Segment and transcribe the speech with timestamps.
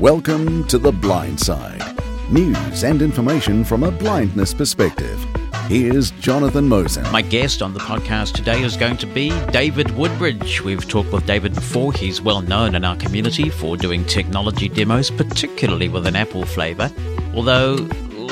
[0.00, 1.82] Welcome to The Blind Side
[2.30, 5.18] news and information from a blindness perspective.
[5.66, 7.10] Here's Jonathan Mosen.
[7.10, 10.62] My guest on the podcast today is going to be David Woodbridge.
[10.62, 11.92] We've talked with David before.
[11.92, 16.92] He's well known in our community for doing technology demos, particularly with an Apple flavor.
[17.34, 17.74] Although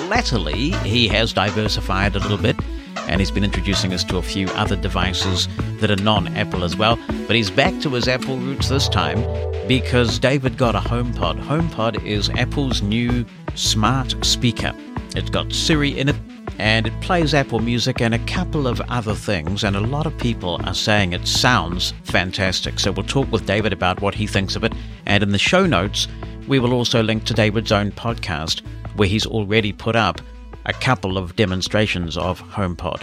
[0.08, 2.55] latterly he has diversified a little bit
[3.16, 5.48] and he's been introducing us to a few other devices
[5.80, 6.98] that are non Apple as well.
[7.26, 9.24] But he's back to his Apple roots this time
[9.66, 11.40] because David got a HomePod.
[11.40, 13.24] HomePod is Apple's new
[13.54, 14.74] smart speaker.
[15.14, 16.16] It's got Siri in it
[16.58, 20.18] and it plays Apple Music and a couple of other things, and a lot of
[20.18, 22.78] people are saying it sounds fantastic.
[22.78, 24.74] So we'll talk with David about what he thinks of it,
[25.06, 26.06] and in the show notes,
[26.46, 28.60] we will also link to David's own podcast
[28.96, 30.20] where he's already put up
[30.66, 33.02] a couple of demonstrations of HomePod.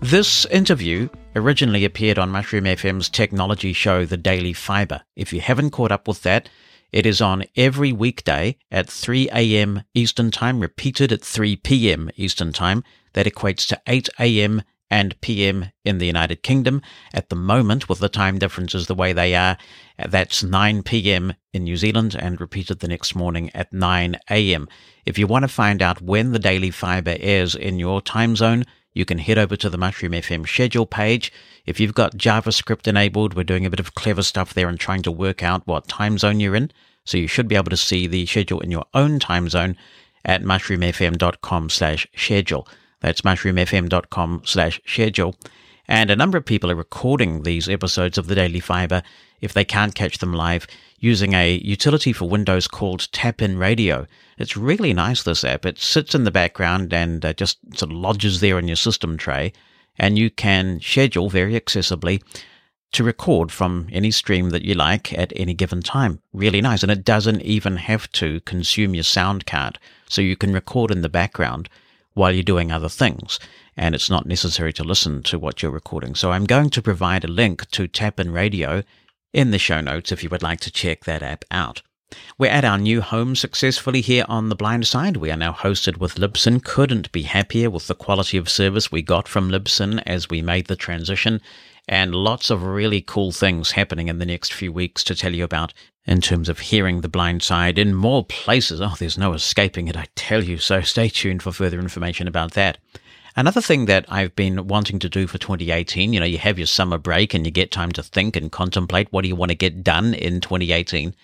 [0.00, 5.00] This interview originally appeared on Mushroom FM's technology show, The Daily Fibre.
[5.16, 6.50] If you haven't caught up with that,
[6.92, 9.82] it is on every weekday at 3 a.m.
[9.94, 12.10] Eastern Time, repeated at 3 p.m.
[12.16, 12.84] Eastern Time.
[13.14, 14.62] That equates to 8 a.m.
[14.94, 15.72] and p.m.
[15.84, 16.80] in the United Kingdom.
[17.12, 19.58] At the moment, with the time differences the way they are,
[20.08, 21.34] that's 9 p.m.
[21.52, 24.68] in New Zealand and repeated the next morning at 9 a.m.
[25.04, 28.62] If you want to find out when the Daily Fibre airs in your time zone,
[28.92, 31.32] you can head over to the Mushroom FM schedule page.
[31.66, 35.02] If you've got JavaScript enabled, we're doing a bit of clever stuff there and trying
[35.02, 36.70] to work out what time zone you're in.
[37.04, 39.76] So you should be able to see the schedule in your own time zone
[40.24, 42.68] at mushroomfm.com slash schedule.
[43.04, 45.34] That's mushroomfm.com slash schedule.
[45.86, 49.02] And a number of people are recording these episodes of the Daily Fibre
[49.42, 50.66] if they can't catch them live
[51.00, 54.06] using a utility for Windows called TapinRadio.
[54.38, 55.66] It's really nice, this app.
[55.66, 59.18] It sits in the background and uh, just sort of lodges there in your system
[59.18, 59.52] tray,
[59.98, 62.22] and you can schedule very accessibly
[62.92, 66.22] to record from any stream that you like at any given time.
[66.32, 66.82] Really nice.
[66.82, 69.78] And it doesn't even have to consume your sound card.
[70.08, 71.68] So you can record in the background
[72.14, 73.38] while you're doing other things.
[73.76, 76.14] And it's not necessary to listen to what you're recording.
[76.14, 78.84] So I'm going to provide a link to TapinRadio
[79.32, 81.82] in the show notes if you would like to check that app out.
[82.38, 85.16] We're at our new home successfully here on the blind side.
[85.16, 86.62] We are now hosted with Libsyn.
[86.62, 90.66] Couldn't be happier with the quality of service we got from Libsyn as we made
[90.66, 91.40] the transition,
[91.88, 95.42] and lots of really cool things happening in the next few weeks to tell you
[95.42, 95.74] about
[96.06, 98.80] in terms of hearing the blind side in more places.
[98.80, 100.58] Oh, there's no escaping it, I tell you.
[100.58, 102.78] So stay tuned for further information about that.
[103.36, 106.68] Another thing that I've been wanting to do for 2018, you know, you have your
[106.68, 109.56] summer break and you get time to think and contemplate what do you want to
[109.56, 111.14] get done in 2018.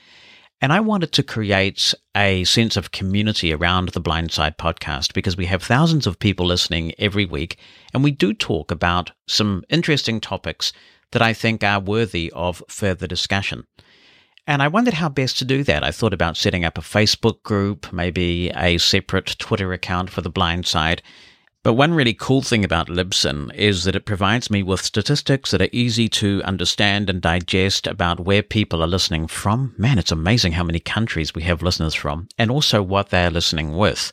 [0.62, 5.47] And I wanted to create a sense of community around the Blindside podcast because we
[5.47, 7.58] have thousands of people listening every week
[7.94, 10.72] and we do talk about some interesting topics
[11.12, 13.66] that I think are worthy of further discussion.
[14.46, 15.84] And I wondered how best to do that.
[15.84, 20.30] I thought about setting up a Facebook group, maybe a separate Twitter account for the
[20.30, 21.02] blind side.
[21.62, 25.60] But one really cool thing about Libsyn is that it provides me with statistics that
[25.60, 29.74] are easy to understand and digest about where people are listening from.
[29.76, 33.76] Man, it's amazing how many countries we have listeners from, and also what they're listening
[33.76, 34.10] with.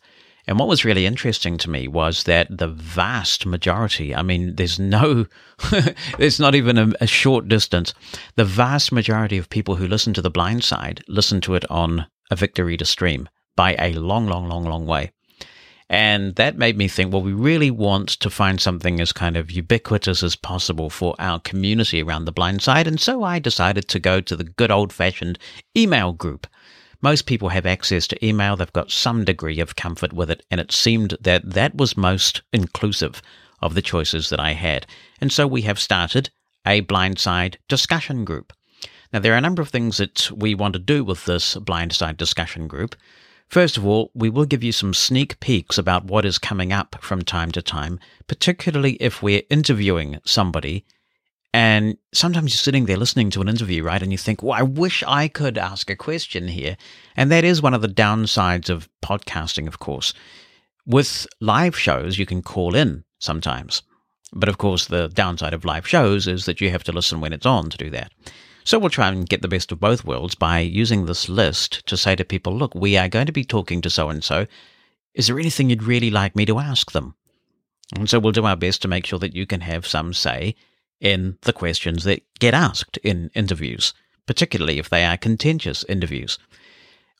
[0.48, 4.80] And what was really interesting to me was that the vast majority, I mean, there's
[4.80, 5.26] no,
[6.18, 7.94] there's not even a, a, short distance.
[8.38, 12.08] The vast majority of people who listen to The Blind Side listen to it on
[12.32, 13.28] a Victor Reader stream
[13.58, 15.12] by a long, long, long, long way.
[15.90, 19.52] And that made me think, well, we really want to find something as kind of
[19.52, 22.88] ubiquitous as possible for our community around the blind side.
[22.88, 25.40] And so I decided to go to the good old fashioned
[25.78, 26.46] email group.
[27.02, 28.56] Most people have access to email.
[28.56, 30.46] They've got some degree of comfort with it.
[30.50, 33.22] And it seemed that that was most inclusive
[33.62, 34.86] of the choices that I had.
[35.22, 36.30] And so we have started
[36.66, 38.54] a blindside discussion group.
[39.14, 42.18] Now, there are a number of things that we want to do with this blindside
[42.18, 42.96] discussion group.
[43.48, 46.98] First of all, we will give you some sneak peeks about what is coming up
[47.00, 50.86] from time to time, particularly if we're interviewing somebody.
[51.54, 54.02] And sometimes you're sitting there listening to an interview, right?
[54.02, 56.78] And you think, well, I wish I could ask a question here.
[57.16, 60.14] And that is one of the downsides of podcasting, of course.
[60.86, 63.82] With live shows, you can call in sometimes.
[64.34, 67.34] But of course, the downside of live shows is that you have to listen when
[67.34, 68.12] it's on to do that.
[68.64, 71.96] So we'll try and get the best of both worlds by using this list to
[71.96, 74.46] say to people, look, we are going to be talking to so and so.
[75.14, 77.16] Is there anything you'd really like me to ask them?
[77.96, 80.56] And so we'll do our best to make sure that you can have some say
[81.00, 83.94] in the questions that get asked in interviews,
[84.26, 86.38] particularly if they are contentious interviews.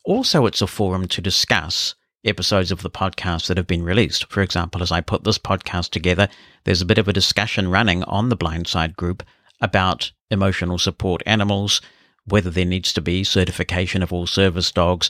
[0.04, 1.96] Also, it's a forum to discuss
[2.26, 4.32] episodes of the podcast that have been released.
[4.32, 6.28] For example, as I put this podcast together,
[6.64, 9.24] there's a bit of a discussion running on the Blindside group
[9.62, 11.82] about emotional support animals,
[12.26, 15.10] whether there needs to be certification of all service dogs,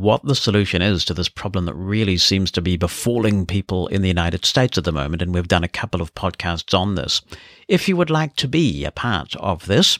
[0.00, 4.02] what the solution is to this problem that really seems to be befalling people in
[4.02, 5.22] the United States at the moment.
[5.22, 7.20] And we've done a couple of podcasts on this.
[7.66, 9.98] If you would like to be a part of this,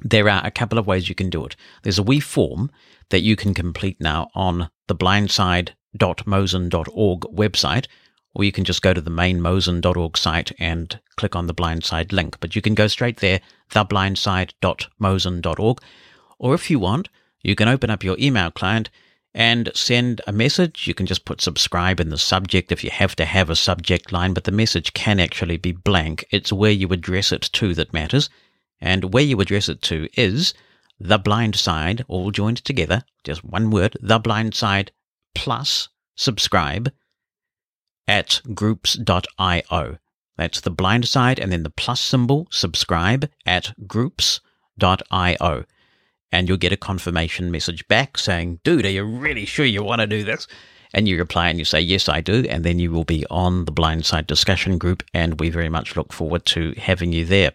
[0.00, 1.56] there are a couple of ways you can do it.
[1.82, 2.70] There's a wee form
[3.10, 7.86] that you can complete now on the blindside.mosen.org website,
[8.34, 12.12] or you can just go to the main mosen.org site and click on the blindside
[12.12, 12.38] link.
[12.40, 15.82] But you can go straight there, theblindside.mosen.org.
[16.38, 17.08] Or if you want,
[17.42, 18.90] you can open up your email client
[19.34, 20.86] and send a message.
[20.86, 24.12] You can just put subscribe in the subject if you have to have a subject
[24.12, 26.24] line, but the message can actually be blank.
[26.30, 28.30] It's where you address it to that matters.
[28.80, 30.54] And where you address it to is
[31.00, 34.92] the blind side, all joined together, just one word, the blind side
[35.34, 36.92] plus subscribe
[38.06, 39.98] at groups.io.
[40.36, 45.64] That's the blind side and then the plus symbol, subscribe at groups.io
[46.34, 50.00] and you'll get a confirmation message back saying, Dude, are you really sure you want
[50.00, 50.48] to do this?
[50.92, 52.44] And you reply and you say, Yes, I do.
[52.50, 56.12] And then you will be on the Blindside discussion group, and we very much look
[56.12, 57.52] forward to having you there.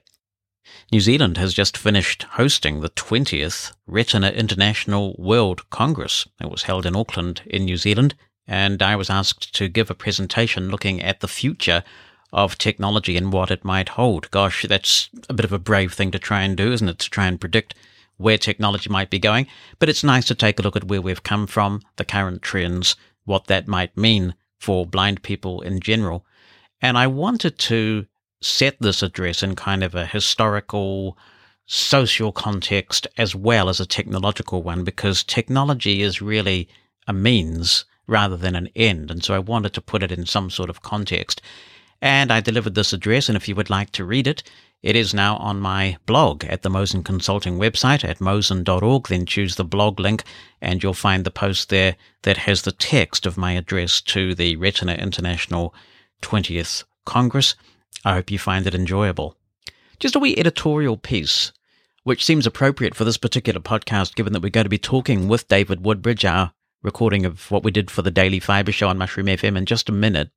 [0.94, 6.26] New Zealand has just finished hosting the 20th Retina International World Congress.
[6.42, 8.16] It was held in Auckland, in New Zealand,
[8.48, 11.84] and I was asked to give a presentation looking at the future
[12.32, 14.32] of technology and what it might hold.
[14.32, 17.00] Gosh, that's a bit of a brave thing to try and do, isn't it?
[17.00, 17.76] To try and predict
[18.20, 19.48] where technology might be going,
[19.80, 22.96] but it's nice to take a look at where we've come from, the current trends,
[23.24, 26.26] what that might mean for blind people in general.
[26.82, 28.06] And I wanted to
[28.42, 31.18] set this address in kind of a historical,
[31.66, 36.68] social context as well as a technological one, because technology is really
[37.08, 39.10] a means rather than an end.
[39.10, 41.42] And so I wanted to put it in some sort of context.
[42.02, 44.44] And I delivered this address, and if you would like to read it,
[44.82, 49.08] it is now on my blog at the Mosen Consulting website at mosen.org.
[49.08, 50.24] Then choose the blog link
[50.62, 54.56] and you'll find the post there that has the text of my address to the
[54.56, 55.74] Retina International
[56.22, 57.56] 20th Congress.
[58.06, 59.36] I hope you find it enjoyable.
[60.00, 61.52] Just a wee editorial piece,
[62.04, 65.50] which seems appropriate for this particular podcast, given that we're going to be talking with
[65.50, 66.54] David Woodbridge, our
[66.84, 69.90] recording of what we did for the Daily Fibre Show on Mushroom FM in just
[69.90, 70.32] a minute.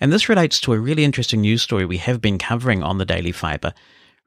[0.00, 3.04] And this relates to a really interesting news story we have been covering on the
[3.04, 3.72] Daily Fibre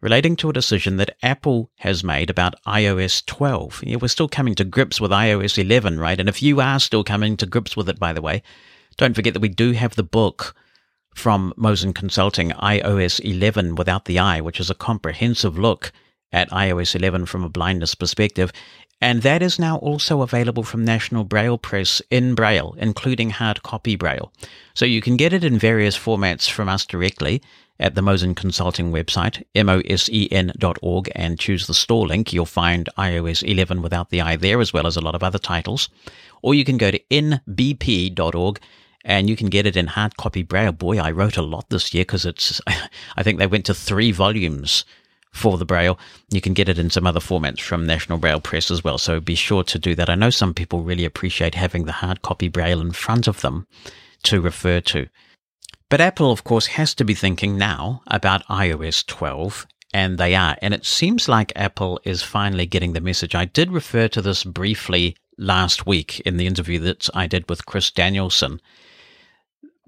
[0.01, 3.83] relating to a decision that Apple has made about iOS 12.
[3.83, 6.19] Yeah, we're still coming to grips with iOS 11, right?
[6.19, 8.43] And if you are still coming to grips with it, by the way,
[8.97, 10.55] don't forget that we do have the book
[11.15, 15.91] from Mosen Consulting, iOS 11 Without the I, which is a comprehensive look
[16.31, 18.51] at iOS 11 from a blindness perspective.
[18.99, 23.95] And that is now also available from National Braille Press in Braille, including hard copy
[23.95, 24.31] Braille.
[24.73, 27.41] So you can get it in various formats from us directly
[27.79, 32.33] at the Mosen Consulting website, mosen.org, and choose the store link.
[32.33, 35.37] You'll find iOS 11 without the I there, as well as a lot of other
[35.37, 35.89] titles.
[36.41, 38.59] Or you can go to nbp.org
[39.05, 40.71] and you can get it in hard copy Braille.
[40.71, 42.59] Boy, I wrote a lot this year because it's,
[43.15, 44.83] I think they went to three volumes
[45.37, 45.97] for the Braille.
[46.29, 49.19] You can get it in some other formats from National Braille Press as well, so
[49.19, 50.09] be sure to do that.
[50.09, 53.67] I know some people really appreciate having the hard copy Braille in front of them
[54.23, 55.07] to refer to.
[55.89, 60.57] But Apple, of course, has to be thinking now about iOS 12, and they are.
[60.61, 63.35] And it seems like Apple is finally getting the message.
[63.35, 67.65] I did refer to this briefly last week in the interview that I did with
[67.65, 68.59] Chris Danielsen.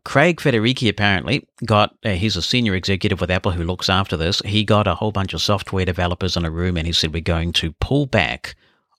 [0.10, 4.42] Craig Federighi apparently got, uh, he's a senior executive with Apple who looks after this.
[4.44, 7.22] He got a whole bunch of software developers in a room and he said, We're
[7.22, 8.56] going to pull back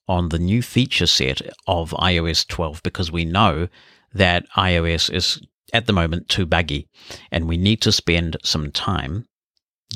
[0.06, 3.66] on the new feature set of iOS 12 because we know
[4.14, 6.86] that iOS is at the moment too buggy
[7.32, 9.26] and we need to spend some time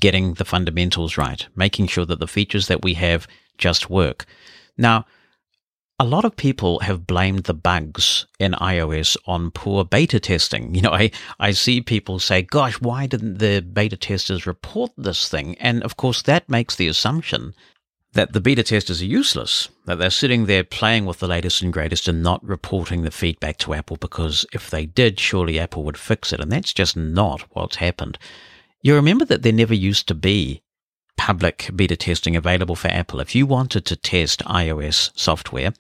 [0.01, 4.27] getting the fundamentals right, making sure that the features that we have just work.
[4.77, 5.07] Now,
[5.99, 10.75] a lot of people have blamed the bugs in iOS on poor beta testing.
[10.75, 15.29] You know, I, I see people say, gosh, why didn't the beta testers report this
[15.29, 15.57] thing?
[15.59, 17.55] And of course, that makes the assumption
[18.15, 21.73] that the beta testers are useless, that they're sitting there playing with the latest and
[21.73, 25.99] greatest and not reporting the feedback to Apple because if they did, surely Apple would
[25.99, 26.41] fix it.
[26.41, 28.19] And that's just not what's happened.
[28.83, 30.63] You remember that there never used to be
[31.17, 33.21] public beta testing available for Apple.
[33.21, 35.73] If you wanted to test iOS software,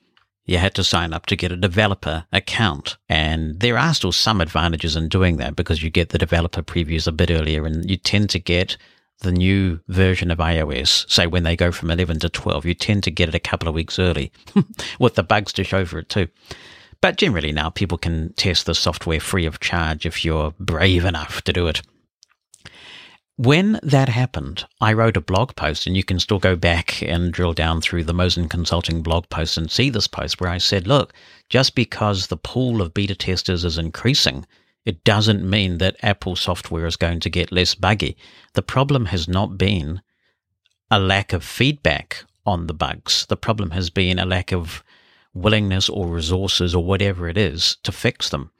[0.46, 2.96] you had to sign up to get a developer account.
[3.08, 7.06] And there are still some advantages in doing that because you get the developer previews
[7.06, 8.76] a bit earlier and you tend to get
[9.20, 13.02] the new version of iOS, say when they go from 11 to 12, you tend
[13.04, 14.30] to get it a couple of weeks early
[14.98, 16.28] with the bugs to show for it too.
[17.00, 21.42] But generally now people can test the software free of charge if you're brave enough
[21.42, 21.82] to do it.
[23.36, 27.32] When that happened, I wrote a blog post, and you can still go back and
[27.32, 30.86] drill down through the Mosen Consulting blog post and see this post where I said,
[30.86, 31.12] look,
[31.48, 34.46] just because the pool of beta testers is increasing,
[34.84, 38.16] it doesn't mean that Apple software is going to get less buggy.
[38.52, 40.02] The problem has not been
[40.90, 43.26] a lack of feedback on the bugs.
[43.26, 44.84] The problem has been a lack of
[45.32, 48.50] willingness or resources or whatever it is to fix them.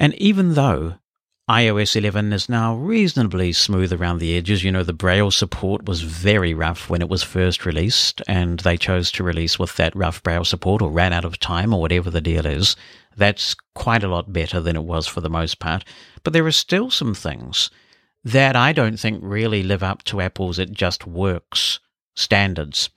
[0.00, 0.94] And even though
[1.48, 4.64] iOS 11 is now reasonably smooth around the edges.
[4.64, 8.78] You know, the Braille support was very rough when it was first released, and they
[8.78, 12.08] chose to release with that rough Braille support or ran out of time or whatever
[12.08, 12.76] the deal is.
[13.14, 15.84] That's quite a lot better than it was for the most part.
[16.22, 17.68] But there are still some things
[18.24, 21.78] that I don't think really live up to Apple's It Just Works
[22.14, 22.88] standards.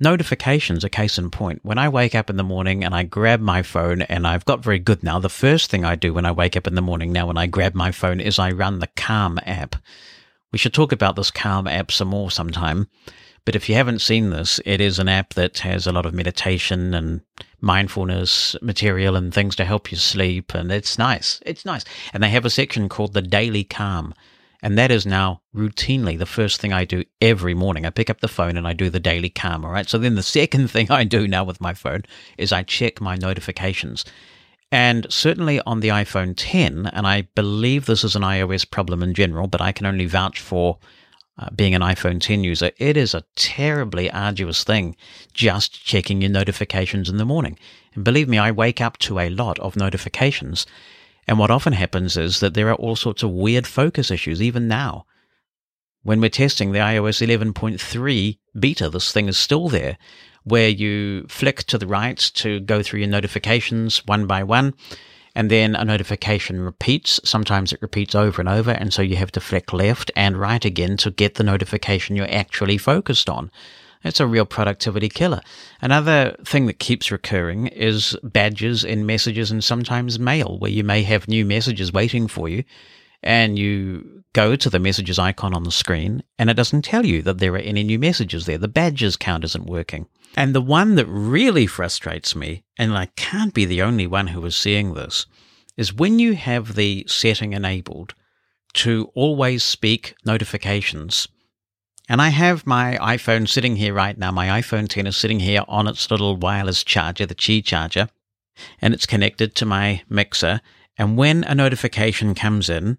[0.00, 1.60] Notifications, a case in point.
[1.64, 4.62] When I wake up in the morning and I grab my phone, and I've got
[4.62, 7.12] very good now, the first thing I do when I wake up in the morning
[7.12, 9.74] now when I grab my phone is I run the Calm app.
[10.52, 12.86] We should talk about this Calm app some more sometime.
[13.44, 16.14] But if you haven't seen this, it is an app that has a lot of
[16.14, 17.22] meditation and
[17.60, 20.54] mindfulness material and things to help you sleep.
[20.54, 21.40] And it's nice.
[21.44, 21.84] It's nice.
[22.12, 24.14] And they have a section called the Daily Calm.
[24.62, 27.86] And that is now routinely the first thing I do every morning.
[27.86, 29.64] I pick up the phone and I do the daily calm.
[29.64, 29.88] All right.
[29.88, 32.02] So then the second thing I do now with my phone
[32.36, 34.04] is I check my notifications.
[34.70, 39.14] And certainly on the iPhone 10, and I believe this is an iOS problem in
[39.14, 40.78] general, but I can only vouch for
[41.38, 44.96] uh, being an iPhone 10 user, it is a terribly arduous thing
[45.32, 47.56] just checking your notifications in the morning.
[47.94, 50.66] And believe me, I wake up to a lot of notifications.
[51.28, 54.66] And what often happens is that there are all sorts of weird focus issues, even
[54.66, 55.04] now.
[56.02, 59.98] When we're testing the iOS 11.3 beta, this thing is still there,
[60.44, 64.72] where you flick to the right to go through your notifications one by one,
[65.34, 67.20] and then a notification repeats.
[67.24, 70.64] Sometimes it repeats over and over, and so you have to flick left and right
[70.64, 73.50] again to get the notification you're actually focused on.
[74.04, 75.40] It's a real productivity killer.
[75.80, 81.02] Another thing that keeps recurring is badges in messages and sometimes mail, where you may
[81.02, 82.64] have new messages waiting for you
[83.22, 87.22] and you go to the messages icon on the screen and it doesn't tell you
[87.22, 88.58] that there are any new messages there.
[88.58, 90.06] The badges count isn't working.
[90.36, 94.44] And the one that really frustrates me, and I can't be the only one who
[94.44, 95.26] is seeing this,
[95.76, 98.14] is when you have the setting enabled
[98.74, 101.26] to always speak notifications
[102.08, 104.30] and I have my iPhone sitting here right now.
[104.30, 108.08] My iPhone 10 is sitting here on its little wireless charger, the Qi charger,
[108.80, 110.60] and it's connected to my mixer.
[110.96, 112.98] And when a notification comes in,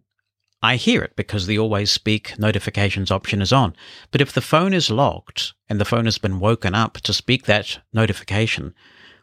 [0.62, 3.76] I hear it because the always speak notifications option is on.
[4.12, 7.46] But if the phone is locked and the phone has been woken up to speak
[7.46, 8.76] that notification,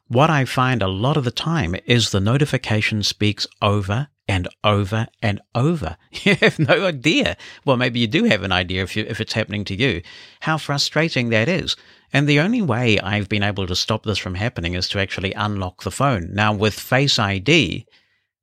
[0.08, 5.06] what I find a lot of the time is the notification speaks over and over
[5.22, 5.96] and over.
[6.24, 7.36] You have no idea.
[7.64, 10.02] Well, maybe you do have an idea if, you, if it's happening to you,
[10.40, 11.76] how frustrating that is.
[12.12, 15.32] And the only way I've been able to stop this from happening is to actually
[15.34, 16.30] unlock the phone.
[16.32, 17.86] Now, with Face ID,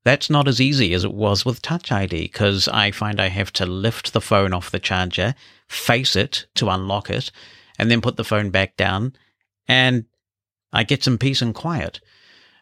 [0.03, 3.51] that's not as easy as it was with Touch ID because I find I have
[3.53, 5.35] to lift the phone off the charger,
[5.67, 7.31] face it to unlock it,
[7.79, 9.13] and then put the phone back down,
[9.67, 10.05] and
[10.71, 12.01] I get some peace and quiet.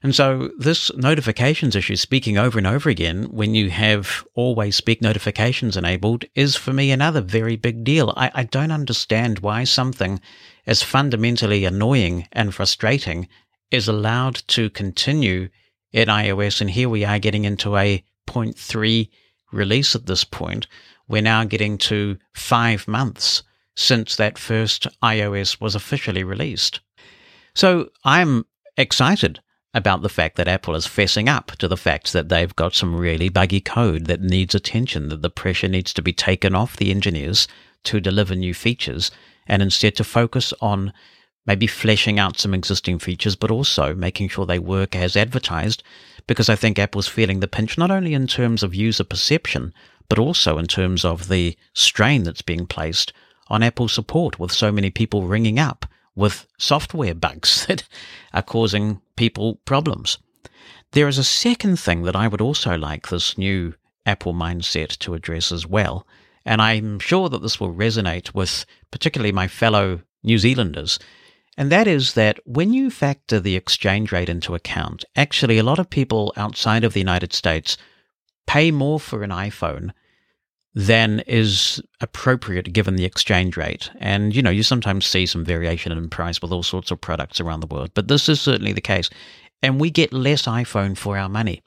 [0.04, 5.00] And so this notifications issue, speaking over and over again, when you have always speak
[5.00, 8.12] notifications enabled, is for me another very big deal.
[8.18, 10.20] I, I don't understand why something
[10.66, 13.28] as fundamentally annoying and frustrating
[13.70, 15.50] is allowed to continue
[15.92, 16.62] in iOS.
[16.62, 19.10] And here we are getting into a 0.3
[19.52, 20.66] release at this point.
[21.08, 23.44] We're now getting to five months
[23.76, 26.80] since that first iOS was officially released.
[27.54, 28.46] So I'm
[28.78, 29.42] excited
[29.74, 32.96] about the fact that Apple is fessing up to the fact that they've got some
[32.96, 36.92] really buggy code that needs attention, that the pressure needs to be taken off the
[36.92, 37.48] engineers
[37.84, 39.12] to deliver new features,
[39.48, 40.92] and instead to focus on
[41.46, 45.82] maybe fleshing out some existing features, but also making sure they work as advertised.
[46.28, 49.74] Because I think Apple's feeling the pinch not only in terms of user perception,
[50.08, 53.14] but also in terms of the strain that's being placed
[53.48, 55.86] on Apple support with so many people ringing up
[56.22, 57.84] with software bugs that
[58.34, 60.18] are causing people problems.
[60.92, 63.74] There is a second thing that I would also like this new
[64.06, 66.08] Apple mindset to address as well,
[66.46, 71.00] and I'm sure that this will resonate with particularly my fellow New Zealanders.
[71.58, 75.80] And that is that when you factor the exchange rate into account, actually, a lot
[75.80, 77.78] of people outside of the United States
[78.48, 79.92] pay more for an iPhone
[80.74, 83.90] than is appropriate given the exchange rate.
[84.00, 87.42] And, you know, you sometimes see some variation in price with all sorts of products
[87.42, 89.10] around the world, but this is certainly the case.
[89.62, 91.62] And we get less iPhone for our money.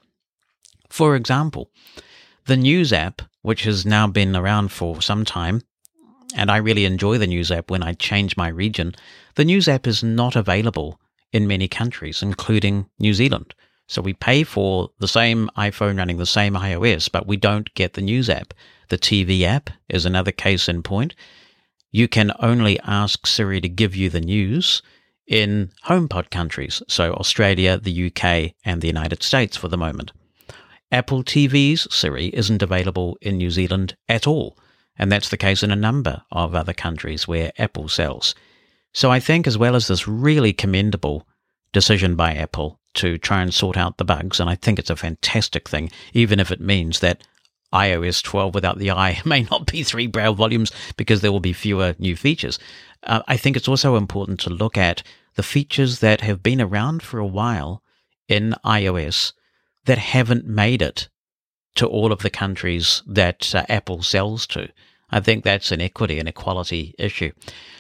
[0.89, 1.71] For example,
[2.47, 5.61] the news app which has now been around for some time,
[6.35, 8.95] and I really enjoy the News app when I change my region,
[9.35, 10.99] the News app is not available
[11.31, 13.55] in many countries, including New Zealand.
[13.87, 17.93] So we pay for the same iPhone running the same iOS, but we don't get
[17.93, 18.55] the News app.
[18.95, 21.17] The TV app is another case in point.
[21.91, 24.83] You can only ask Siri to give you the news
[25.27, 30.13] in HomePod countries, so Australia, the UK, and the United States for the moment.
[30.93, 34.57] Apple TV's Siri isn't available in New Zealand at all,
[34.97, 38.33] and that's the case in a number of other countries where Apple sells.
[38.93, 41.27] So I think, as well as this really commendable
[41.73, 44.95] decision by Apple to try and sort out the bugs, and I think it's a
[44.95, 47.23] fantastic thing, even if it means that
[47.73, 51.53] iOS 12 without the i may not be three braille volumes because there will be
[51.53, 52.59] fewer new features.
[53.03, 55.03] Uh, I think it's also important to look at
[55.35, 57.83] the features that have been around for a while
[58.29, 59.33] in iOS
[59.85, 61.09] that haven't made it
[61.75, 64.69] to all of the countries that uh, Apple sells to.
[65.11, 67.33] I think that's an equity and equality issue.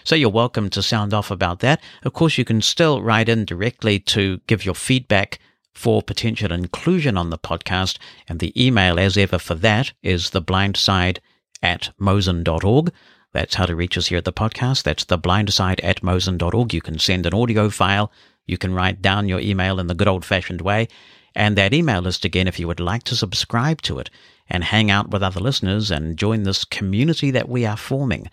[0.04, 1.80] So you're welcome to sound off about that.
[2.04, 5.38] Of course, you can still write in directly to give your feedback
[5.74, 7.98] for potential inclusion on the podcast.
[8.28, 11.18] And the email, as ever, for that is theblindside
[11.62, 12.92] at mosen.org.
[13.32, 14.84] That's how to reach us here at the podcast.
[14.84, 16.72] That's theblindside at mosen.org.
[16.72, 18.12] You can send an audio file.
[18.46, 20.88] You can write down your email in the good old fashioned way.
[21.34, 24.08] And that email list again, if you would like to subscribe to it
[24.48, 28.30] and hang out with other listeners and join this community that we are forming,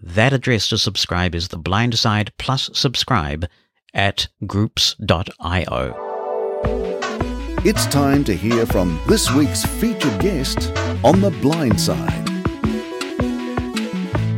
[0.00, 3.46] that address to subscribe is the blindside plus subscribe
[3.92, 6.13] at groups.io.
[7.66, 10.70] It's time to hear from this week's featured guest
[11.02, 12.24] on the blind side.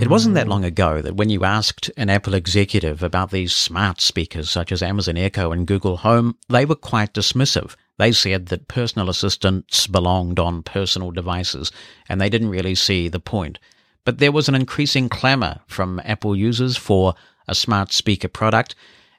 [0.00, 4.00] It wasn't that long ago that when you asked an Apple executive about these smart
[4.00, 7.75] speakers such as Amazon Echo and Google Home, they were quite dismissive.
[7.99, 11.73] They said that personal assistants belonged on personal devices
[12.09, 13.59] and they didn't really see the point.
[14.04, 17.14] But there was an increasing clamor from Apple users for
[17.49, 18.76] a smart speaker product,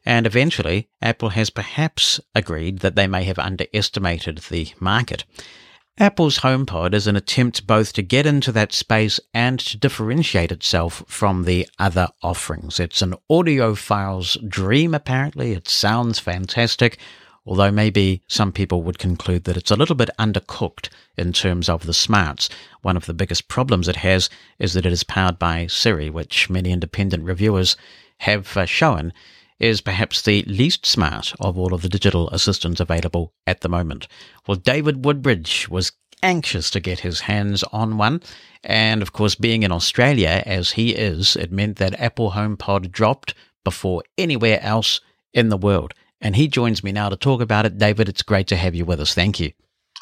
[0.08, 5.26] and eventually Apple has perhaps agreed that they may have underestimated the market.
[5.98, 11.04] Apple's HomePod is an attempt both to get into that space and to differentiate itself
[11.08, 12.80] from the other offerings.
[12.80, 15.52] It's an audiophile's dream, apparently.
[15.52, 17.00] It sounds fantastic,
[17.46, 21.86] although maybe some people would conclude that it's a little bit undercooked in terms of
[21.86, 22.48] the smarts.
[22.82, 26.50] One of the biggest problems it has is that it is powered by Siri, which
[26.50, 27.76] many independent reviewers
[28.20, 29.12] have uh, shown
[29.60, 34.08] is perhaps the least smart of all of the digital assistants available at the moment.
[34.48, 35.91] Well, David Woodbridge was
[36.24, 38.22] anxious to get his hands on one.
[38.63, 43.34] And of course, being in Australia as he is, it meant that Apple HomePod dropped
[43.63, 45.02] before anywhere else
[45.34, 45.93] in the world.
[46.20, 47.78] And he joins me now to talk about it.
[47.78, 49.13] David, it's great to have you with us.
[49.13, 49.52] Thank you.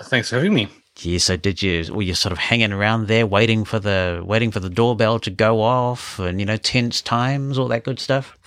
[0.02, 0.70] Thanks for having me.
[1.02, 4.50] Yeah, so did you were you sort of hanging around there waiting for the waiting
[4.50, 8.38] for the doorbell to go off and you know tense times all that good stuff?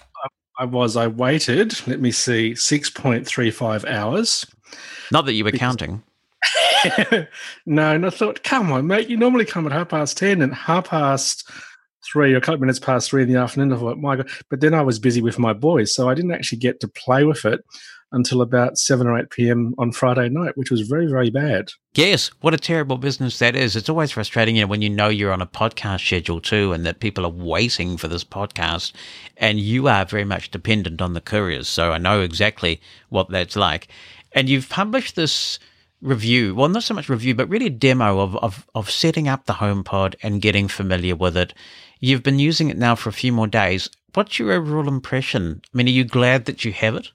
[0.58, 0.96] I was.
[0.96, 1.86] I waited.
[1.86, 4.44] Let me see, six point three five hours.
[5.12, 6.02] Not that you were because, counting.
[7.66, 9.08] no, and I thought, come on, mate.
[9.08, 11.48] You normally come at half past ten, and half past
[12.04, 13.72] three or a couple of minutes past three in the afternoon.
[13.72, 14.28] I thought, my God.
[14.50, 17.24] But then I was busy with my boys, so I didn't actually get to play
[17.24, 17.64] with it
[18.12, 19.74] until about 7 or 8 p.m.
[19.78, 21.70] on Friday night, which was very, very bad.
[21.94, 23.76] Yes, what a terrible business that is.
[23.76, 26.86] It's always frustrating you know, when you know you're on a podcast schedule too and
[26.86, 28.92] that people are waiting for this podcast
[29.36, 31.68] and you are very much dependent on the couriers.
[31.68, 33.88] So I know exactly what that's like.
[34.32, 35.58] And you've published this
[36.00, 39.46] review, well, not so much review, but really a demo of, of, of setting up
[39.46, 41.54] the HomePod and getting familiar with it.
[42.00, 43.90] You've been using it now for a few more days.
[44.14, 45.60] What's your overall impression?
[45.64, 47.10] I mean, are you glad that you have it?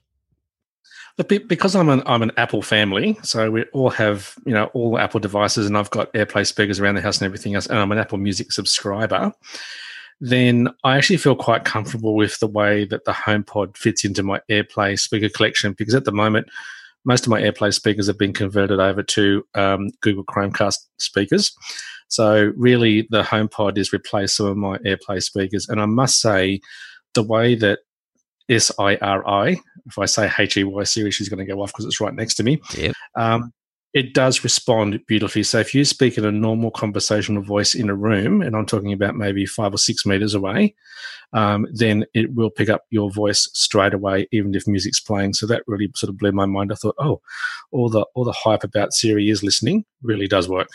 [1.16, 5.20] Because I'm an I'm an Apple family, so we all have you know all Apple
[5.20, 7.98] devices, and I've got AirPlay speakers around the house and everything else, and I'm an
[7.98, 9.32] Apple Music subscriber.
[10.20, 14.40] Then I actually feel quite comfortable with the way that the HomePod fits into my
[14.50, 16.48] AirPlay speaker collection because at the moment,
[17.04, 21.52] most of my AirPlay speakers have been converted over to um, Google Chromecast speakers.
[22.08, 26.60] So really, the HomePod has replaced some of my AirPlay speakers, and I must say,
[27.14, 27.80] the way that
[28.48, 29.60] S I R I.
[29.86, 32.14] If I say H E Y Siri, she's going to go off because it's right
[32.14, 32.60] next to me.
[32.76, 32.94] Yep.
[33.16, 33.52] Um,
[33.94, 35.44] it does respond beautifully.
[35.44, 38.92] So if you speak in a normal conversational voice in a room, and I'm talking
[38.92, 40.74] about maybe five or six meters away,
[41.32, 45.34] um, then it will pick up your voice straight away, even if music's playing.
[45.34, 46.72] So that really sort of blew my mind.
[46.72, 47.20] I thought, oh,
[47.70, 50.68] all the all the hype about Siri is listening really does work.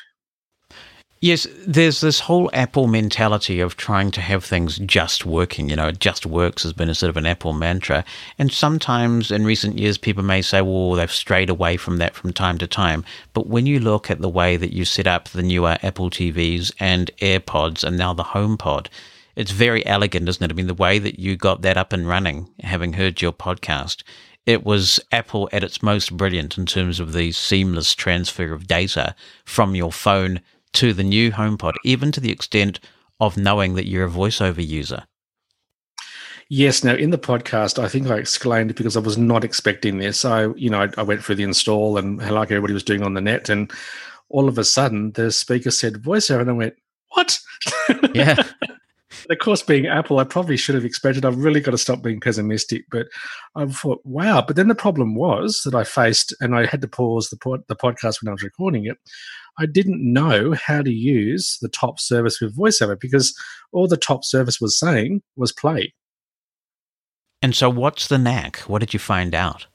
[1.22, 5.70] Yes, there's this whole Apple mentality of trying to have things just working.
[5.70, 8.06] You know, it just works has been a sort of an Apple mantra.
[8.38, 12.32] And sometimes in recent years, people may say, well, they've strayed away from that from
[12.32, 13.04] time to time.
[13.34, 16.72] But when you look at the way that you set up the newer Apple TVs
[16.80, 18.88] and AirPods and now the HomePod,
[19.36, 20.52] it's very elegant, isn't it?
[20.52, 24.04] I mean, the way that you got that up and running, having heard your podcast,
[24.46, 29.16] it was Apple at its most brilliant in terms of the seamless transfer of data
[29.44, 30.40] from your phone
[30.74, 32.80] to the new HomePod, even to the extent
[33.20, 35.04] of knowing that you're a voiceover user.
[36.50, 36.84] Yes.
[36.84, 40.26] Now, in the podcast, I think I explained because I was not expecting this.
[40.26, 43.14] I, you know, I, I went through the install and like everybody was doing on
[43.14, 43.72] the net, and
[44.30, 46.76] all of a sudden the speaker said voiceover, and I went,
[47.10, 47.40] "What?"
[48.16, 48.44] Yeah.
[49.30, 51.24] of course, being Apple, I probably should have expected.
[51.24, 52.86] I've really got to stop being pessimistic.
[52.90, 53.08] But
[53.56, 54.44] I thought, wow.
[54.46, 57.64] But then the problem was that I faced, and I had to pause the pod,
[57.68, 58.98] the podcast when I was recording it.
[59.58, 63.36] I didn't know how to use the top surface with VoiceOver because
[63.72, 65.94] all the top surface was saying was play.
[67.42, 68.58] And so, what's the knack?
[68.62, 69.68] What did you find out?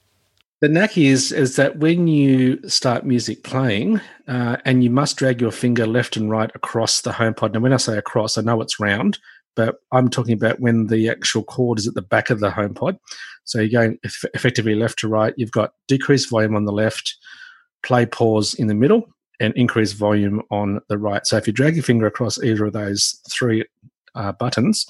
[0.61, 5.41] The knack is is that when you start music playing, uh, and you must drag
[5.41, 7.53] your finger left and right across the HomePod.
[7.53, 9.19] Now, when I say across, I know it's round,
[9.57, 12.99] but I'm talking about when the actual cord is at the back of the HomePod.
[13.45, 15.35] So you're going effectively left to right.
[15.37, 17.17] You've got decreased volume on the left,
[17.83, 19.09] play pause in the middle,
[19.41, 21.27] and increase volume on the right.
[21.27, 23.65] So if you drag your finger across either of those three
[24.15, 24.87] uh, buttons,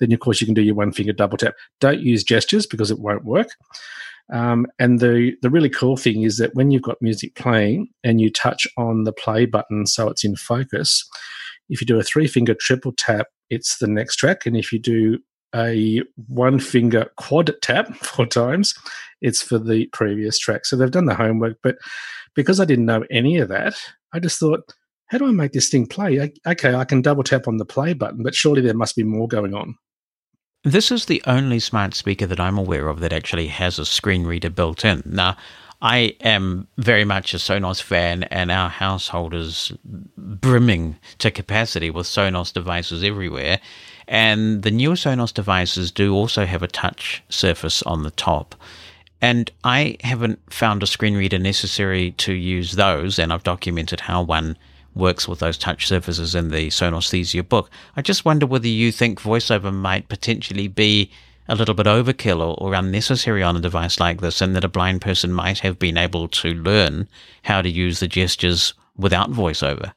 [0.00, 1.54] then of course you can do your one finger double tap.
[1.80, 3.48] Don't use gestures because it won't work.
[4.32, 8.20] Um, and the the really cool thing is that when you've got music playing and
[8.20, 11.08] you touch on the play button so it's in focus,
[11.68, 14.78] if you do a three finger triple tap, it's the next track, and if you
[14.78, 15.18] do
[15.54, 18.74] a one finger quad tap four times,
[19.20, 20.66] it's for the previous track.
[20.66, 21.76] So they've done the homework, but
[22.34, 23.74] because I didn't know any of that,
[24.12, 24.72] I just thought,
[25.06, 26.32] how do I make this thing play?
[26.46, 29.28] Okay, I can double tap on the play button, but surely there must be more
[29.28, 29.76] going on.
[30.64, 34.24] This is the only smart speaker that I'm aware of that actually has a screen
[34.24, 35.02] reader built in.
[35.04, 35.36] Now,
[35.82, 42.06] I am very much a Sonos fan, and our household is brimming to capacity with
[42.06, 43.60] Sonos devices everywhere.
[44.12, 48.54] And the newer Sonos devices do also have a touch surface on the top.
[49.22, 54.20] And I haven't found a screen reader necessary to use those, and I've documented how
[54.20, 54.58] one
[54.94, 57.70] works with those touch surfaces in the Sonosthesia book.
[57.96, 61.10] I just wonder whether you think voiceover might potentially be
[61.48, 64.68] a little bit overkill or, or, unnecessary on a device like this, and that a
[64.68, 67.08] blind person might have been able to learn
[67.44, 69.94] how to use the gestures without voiceover.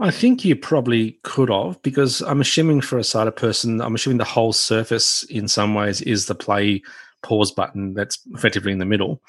[0.00, 4.16] I think you probably could have, because I'm assuming for a sighted person, I'm assuming
[4.16, 6.82] the whole surface in some ways is the play
[7.22, 9.20] pause button that's effectively in the middle.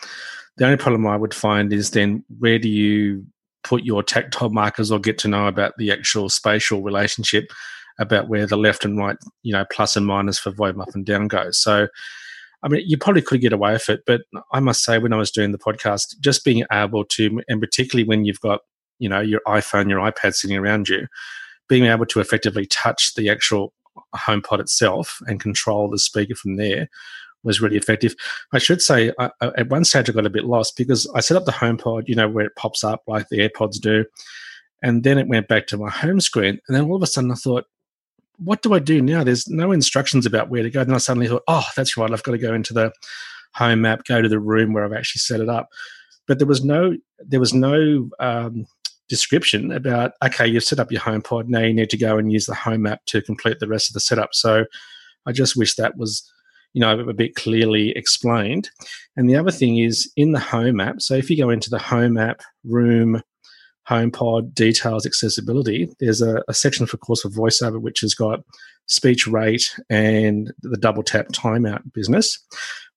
[0.56, 3.26] The only problem I would find is then where do you
[3.64, 7.52] put your tactile markers or get to know about the actual spatial relationship
[8.00, 11.06] about where the left and right, you know, plus and minus for volume up and
[11.06, 11.62] down goes.
[11.62, 11.90] So,
[12.64, 14.22] I mean, you probably could get away with it, but
[14.54, 18.08] I must say, when I was doing the podcast, just being able to, and particularly
[18.08, 18.62] when you've got,
[19.02, 21.08] you know, your iPhone, your iPad sitting around you,
[21.68, 23.74] being able to effectively touch the actual
[24.16, 26.88] HomePod itself and control the speaker from there
[27.44, 28.16] was really effective.
[28.54, 31.38] I should say I, at one stage I got a bit lost because I set
[31.38, 34.06] up the HomePod, you know, where it pops up like the AirPods do,
[34.84, 37.32] and then it went back to my home screen, and then all of a sudden
[37.32, 37.66] I thought,
[38.38, 39.24] what do I do now?
[39.24, 40.82] There's no instructions about where to go.
[40.82, 42.92] And I suddenly thought, oh, that's right, I've got to go into the
[43.54, 45.70] home app, go to the room where I've actually set it up.
[46.28, 48.66] But there was no there was no um,
[49.12, 51.50] description about okay, you've set up your HomePod.
[51.50, 53.94] Now you need to go and use the home app to complete the rest of
[53.94, 54.30] the setup.
[54.34, 54.66] So
[55.28, 56.32] I just wish that was
[56.74, 58.70] you know, a bit clearly explained.
[59.18, 61.02] And the other thing is in the home app.
[61.02, 63.22] So if you go into the home app, room,
[63.90, 68.40] HomePod, details, accessibility, there's a, a section, for course, for VoiceOver, which has got
[68.86, 72.40] speech rate and the double tap timeout business.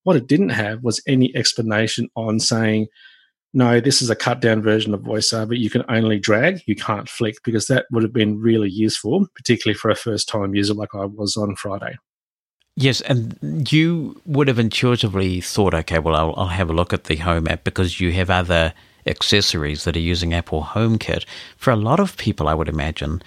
[0.05, 2.87] What it didn't have was any explanation on saying,
[3.55, 5.57] no, this is a cut down version of VoiceOver.
[5.57, 9.79] You can only drag, you can't flick, because that would have been really useful, particularly
[9.79, 11.97] for a first time user like I was on Friday.
[12.77, 17.05] Yes, and you would have intuitively thought, okay, well, I'll, I'll, have a look at
[17.05, 18.75] the Home app because you have other
[19.07, 21.25] accessories that are using Apple HomeKit.
[21.57, 23.23] For a lot of people, I would imagine,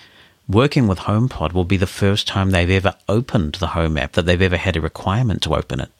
[0.49, 4.25] working with HomePod will be the first time they've ever opened the Home app, that
[4.25, 5.91] they've ever had a requirement to open it.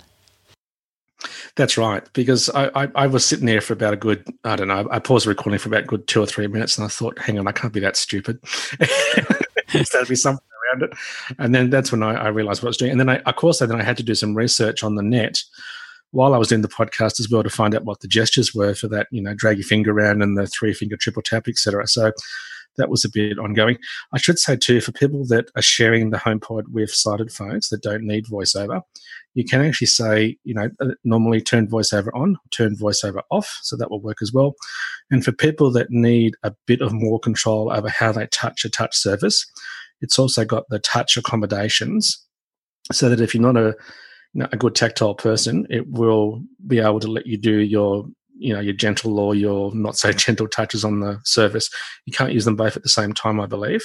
[1.55, 4.67] That's right, because I, I, I, was sitting there for about a good, I don't
[4.67, 7.17] know, I paused the recording for about good two or three minutes and I thought,
[7.17, 8.39] hang on, I can't be that stupid.
[9.73, 10.91] There's to be something around it.
[11.39, 12.91] And then that's when I, I realized what I was doing.
[12.91, 15.39] And then I, of course, then I had to do some research on the net
[16.11, 18.73] while I was doing the podcast as well to find out what the gestures were
[18.73, 21.87] for that, you know, drag your finger around and the three finger triple tap, etc.
[21.87, 22.11] So
[22.77, 23.77] that was a bit ongoing.
[24.13, 27.81] I should say too, for people that are sharing the HomePod with sighted folks that
[27.81, 28.81] don't need voiceover,
[29.37, 33.77] you can actually say, you know, uh, normally turn voiceover on, turn voiceover off, so
[33.77, 34.55] that will work as well.
[35.11, 38.69] And for people that need a bit of more control over how they touch a
[38.69, 39.45] touch surface,
[40.01, 42.17] it's also got the touch accommodations,
[42.91, 43.75] so that if you're not a
[44.33, 48.07] you know, a good tactile person, it will be able to let you do your
[48.39, 51.69] you know your gentle or your not so gentle touches on the surface.
[52.07, 53.83] You can't use them both at the same time, I believe,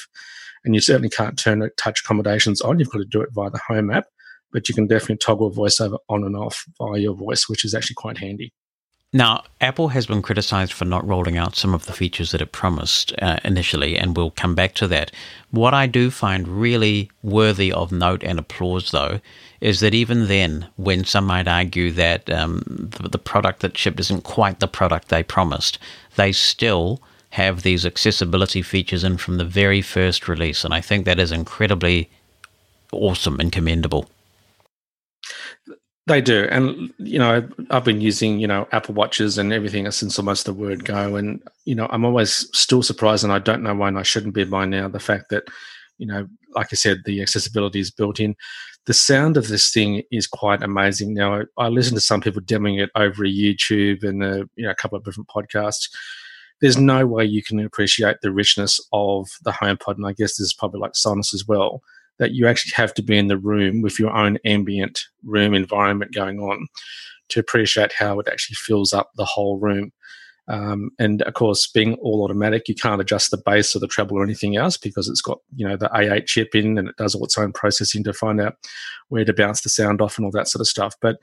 [0.65, 2.79] and you certainly can't turn the touch accommodations on.
[2.79, 4.07] You've got to do it via the home app,
[4.53, 7.95] but you can definitely toggle voiceover on and off via your voice, which is actually
[7.95, 8.53] quite handy.
[9.15, 12.53] Now, Apple has been criticized for not rolling out some of the features that it
[12.53, 15.13] promised uh, initially, and we'll come back to that.
[15.51, 19.21] What I do find really worthy of note and applause, though,
[19.61, 24.01] is that even then, when some might argue that um, the, the product that shipped
[24.01, 25.79] isn't quite the product they promised,
[26.17, 31.05] they still have these accessibility features in from the very first release, and I think
[31.05, 32.09] that is incredibly
[32.93, 34.09] awesome and commendable.
[36.07, 40.19] They do, and you know, I've been using you know Apple watches and everything since
[40.19, 43.75] almost the word go, and you know, I'm always still surprised, and I don't know
[43.75, 44.89] why I shouldn't be by now.
[44.89, 45.45] The fact that
[45.99, 48.35] you know, like I said, the accessibility is built in.
[48.87, 51.15] The sound of this thing is quite amazing.
[51.15, 54.71] Now, I, I listen to some people demoing it over YouTube and a, you know
[54.71, 55.89] a couple of different podcasts.
[56.61, 60.41] There's no way you can appreciate the richness of the HomePod, and I guess this
[60.41, 61.81] is probably like Sonos as well
[62.19, 66.15] that you actually have to be in the room with your own ambient room environment
[66.15, 66.67] going on
[67.29, 69.91] to appreciate how it actually fills up the whole room.
[70.49, 74.19] Um, and of course, being all automatic, you can't adjust the bass or the treble
[74.19, 77.15] or anything else because it's got you know the A8 chip in and it does
[77.15, 78.57] all its own processing to find out
[79.09, 80.95] where to bounce the sound off and all that sort of stuff.
[81.01, 81.19] But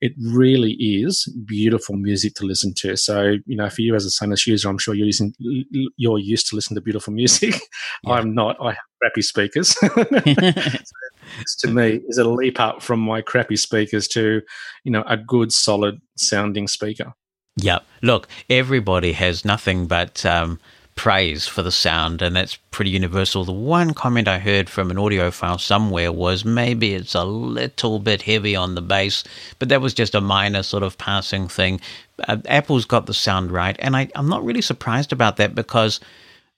[0.00, 2.96] it really is beautiful music to listen to.
[2.96, 6.48] So, you know, for you as a Sonos user, I'm sure you're using you're used
[6.48, 7.54] to listening to beautiful music.
[8.02, 8.14] Yeah.
[8.14, 8.56] I'm not.
[8.62, 9.68] I have crappy speakers.
[11.46, 14.40] so to me is a leap up from my crappy speakers to,
[14.84, 17.12] you know, a good solid sounding speaker.
[17.56, 17.80] Yeah.
[18.02, 20.58] Look, everybody has nothing but um,
[20.94, 23.44] praise for the sound, and that's pretty universal.
[23.44, 28.22] The one comment I heard from an audiophile somewhere was maybe it's a little bit
[28.22, 29.24] heavy on the bass,
[29.58, 31.80] but that was just a minor sort of passing thing.
[32.28, 36.00] Uh, Apple's got the sound right, and I, am not really surprised about that because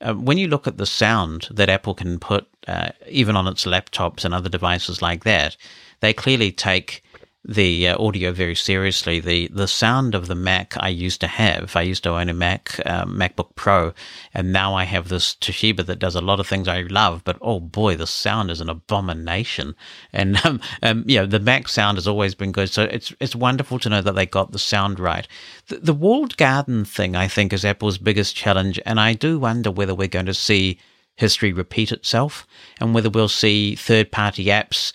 [0.00, 3.64] uh, when you look at the sound that Apple can put uh, even on its
[3.64, 5.56] laptops and other devices like that,
[6.00, 7.02] they clearly take
[7.44, 9.18] the uh, audio very seriously.
[9.18, 12.34] The the sound of the Mac I used to have, I used to own a
[12.34, 13.92] Mac uh, MacBook Pro,
[14.32, 17.22] and now I have this Toshiba that does a lot of things I love.
[17.24, 19.74] But oh boy, the sound is an abomination.
[20.12, 22.70] And um, um, yeah, the Mac sound has always been good.
[22.70, 25.26] So it's it's wonderful to know that they got the sound right.
[25.66, 29.70] The, the walled garden thing, I think, is Apple's biggest challenge, and I do wonder
[29.70, 30.78] whether we're going to see
[31.16, 32.46] history repeat itself,
[32.80, 34.92] and whether we'll see third party apps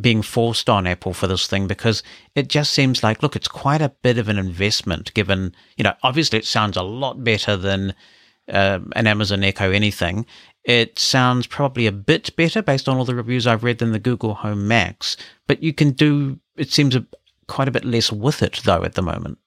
[0.00, 2.02] being forced on Apple for this thing because
[2.34, 5.94] it just seems like, look, it's quite a bit of an investment given, you know,
[6.02, 7.94] obviously it sounds a lot better than
[8.48, 10.26] uh, an Amazon Echo anything.
[10.64, 13.98] It sounds probably a bit better based on all the reviews I've read than the
[13.98, 17.06] Google Home Max, but you can do, it seems a,
[17.46, 19.38] quite a bit less with it though at the moment.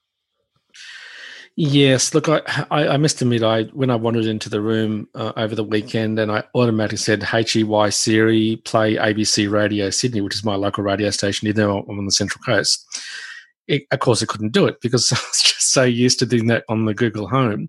[1.62, 5.34] Yes, look, I, I, I must admit, I when I wandered into the room uh,
[5.36, 10.42] over the weekend, and I automatically said, "HEY Siri, play ABC Radio Sydney," which is
[10.42, 11.48] my local radio station.
[11.48, 12.86] Even though I'm on the Central Coast,
[13.68, 16.46] it, of course, I couldn't do it because I was just so used to doing
[16.46, 17.68] that on the Google Home.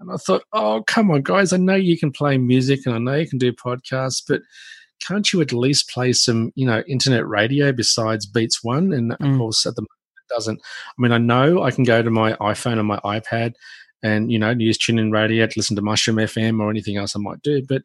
[0.00, 1.54] And I thought, "Oh, come on, guys!
[1.54, 4.42] I know you can play music, and I know you can do podcasts, but."
[5.08, 8.92] Can't you at least play some, you know, internet radio besides Beats One?
[8.92, 9.38] And of mm.
[9.38, 9.86] course, at the
[10.30, 10.60] doesn't.
[10.62, 13.54] I mean, I know I can go to my iPhone or my iPad
[14.02, 17.18] and, you know, use TuneIn Radio to listen to Mushroom FM or anything else I
[17.18, 17.62] might do.
[17.66, 17.82] But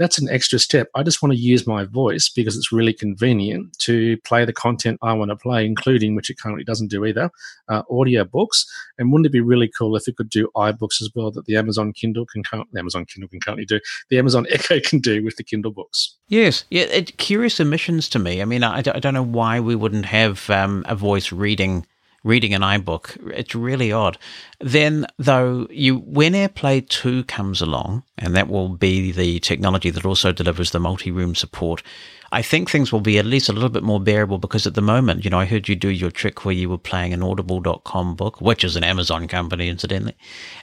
[0.00, 0.88] that's an extra step.
[0.94, 4.98] I just want to use my voice because it's really convenient to play the content
[5.02, 7.30] I want to play, including, which it currently doesn't do either,
[7.68, 8.64] uh, audio books.
[8.98, 11.56] And wouldn't it be really cool if it could do iBooks as well that the
[11.56, 15.36] Amazon Kindle can the Amazon Kindle can currently do, the Amazon Echo can do with
[15.36, 16.16] the Kindle books?
[16.28, 18.40] Yes, yeah, it, curious omissions to me.
[18.40, 21.86] I mean, I, I don't know why we wouldn't have um, a voice reading
[22.22, 23.32] reading an iBook.
[23.32, 24.18] It's really odd.
[24.60, 30.04] Then, though, you when AirPlay 2 comes along, and that will be the technology that
[30.04, 31.82] also delivers the multi room support,
[32.32, 34.82] I think things will be at least a little bit more bearable because at the
[34.82, 38.14] moment, you know, I heard you do your trick where you were playing an audible.com
[38.14, 40.16] book, which is an Amazon company, incidentally,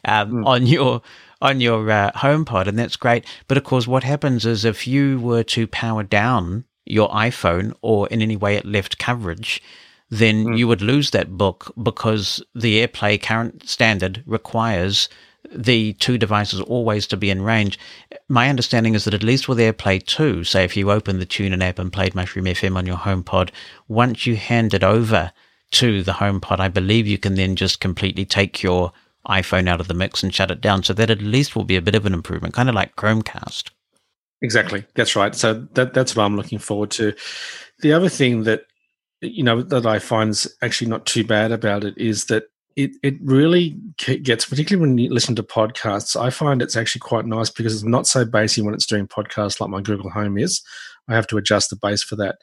[0.06, 0.46] um, mm.
[0.46, 1.02] on your
[1.40, 3.26] on your uh, HomePod, and that's great.
[3.48, 8.08] But of course, what happens is if you were to power down your iPhone or
[8.08, 9.62] in any way it left coverage,
[10.10, 10.58] then mm.
[10.58, 15.10] you would lose that book because the AirPlay current standard requires
[15.52, 17.80] the two devices always to be in range.
[18.28, 21.64] My understanding is that at least with AirPlay 2, say if you open the TuneIn
[21.64, 23.52] app and played Mushroom FM on your HomePod,
[23.88, 25.32] once you hand it over
[25.72, 28.92] to the HomePod, I believe you can then just completely take your
[29.28, 30.84] iPhone out of the mix and shut it down.
[30.84, 33.72] So that at least will be a bit of an improvement, kind of like Chromecast.
[34.42, 34.86] Exactly.
[34.96, 35.36] That's right.
[35.36, 37.14] So that, that's what I'm looking forward to.
[37.80, 38.66] The other thing that
[39.22, 42.44] you know that I find is actually not too bad about it is that
[42.76, 46.20] it it really gets particularly when you listen to podcasts.
[46.20, 49.60] I find it's actually quite nice because it's not so bassy when it's doing podcasts
[49.60, 50.62] like my Google Home is.
[51.08, 52.38] I have to adjust the bass for that.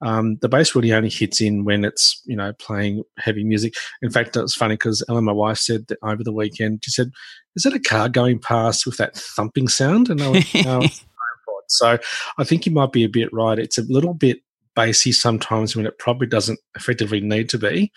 [0.00, 3.74] Um, the bass really only hits in when it's you know playing heavy music.
[4.02, 7.10] In fact, it's funny because Ellen, my wife, said that over the weekend she said,
[7.56, 10.82] "Is that a car going past with that thumping sound?" And I went, no.
[11.68, 11.98] so
[12.38, 13.58] I think you might be a bit right.
[13.58, 14.42] It's a little bit
[14.74, 17.92] bassy sometimes when it probably doesn't effectively need to be.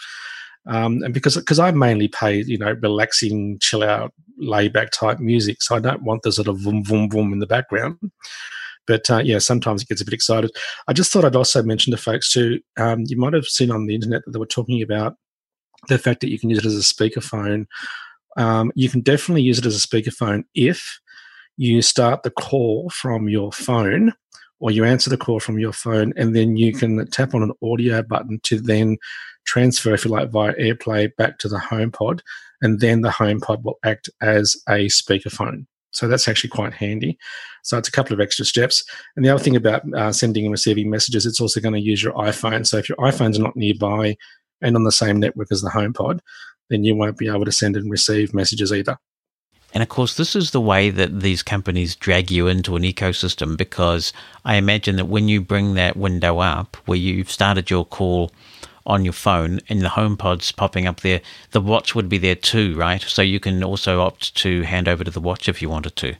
[0.67, 5.61] Um, and because because I mainly play you know relaxing, chill out, layback type music,
[5.61, 7.97] so I don't want the sort of boom boom boom in the background.
[8.87, 10.51] But uh, yeah, sometimes it gets a bit excited.
[10.87, 12.59] I just thought I'd also mention to folks too.
[12.77, 15.15] Um, you might have seen on the internet that they were talking about
[15.87, 17.65] the fact that you can use it as a speakerphone.
[18.37, 20.99] Um, you can definitely use it as a speakerphone if
[21.57, 24.13] you start the call from your phone
[24.65, 27.51] or you answer the call from your phone and then you can tap on an
[27.61, 28.97] audio button to then
[29.45, 32.21] transfer, if you like, via AirPlay back to the HomePod,
[32.63, 35.67] and then the HomePod will act as a speakerphone.
[35.91, 37.15] So that's actually quite handy.
[37.61, 38.83] So it's a couple of extra steps.
[39.15, 42.01] And the other thing about uh, sending and receiving messages, it's also going to use
[42.01, 42.65] your iPhone.
[42.65, 44.17] So if your iPhone's not nearby
[44.63, 46.21] and on the same network as the HomePod,
[46.71, 48.97] then you won't be able to send and receive messages either.
[49.75, 53.57] And of course, this is the way that these companies drag you into an ecosystem
[53.57, 54.13] because
[54.45, 58.31] I imagine that when you bring that window up where you've started your call
[58.85, 61.19] on your phone and the HomePod's popping up there,
[61.51, 63.01] the watch would be there too, right?
[63.01, 66.15] So you can also opt to hand over to the watch if you wanted to.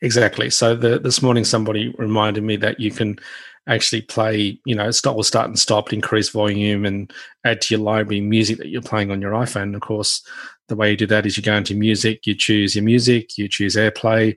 [0.00, 0.50] Exactly.
[0.50, 3.20] So the, this morning, somebody reminded me that you can
[3.68, 7.12] actually play, you know, start or start and stop, increase volume, and
[7.44, 9.76] add to your library music that you're playing on your iPhone.
[9.76, 10.26] Of course,
[10.72, 13.46] the way you do that is you go into music, you choose your music, you
[13.46, 14.34] choose AirPlay,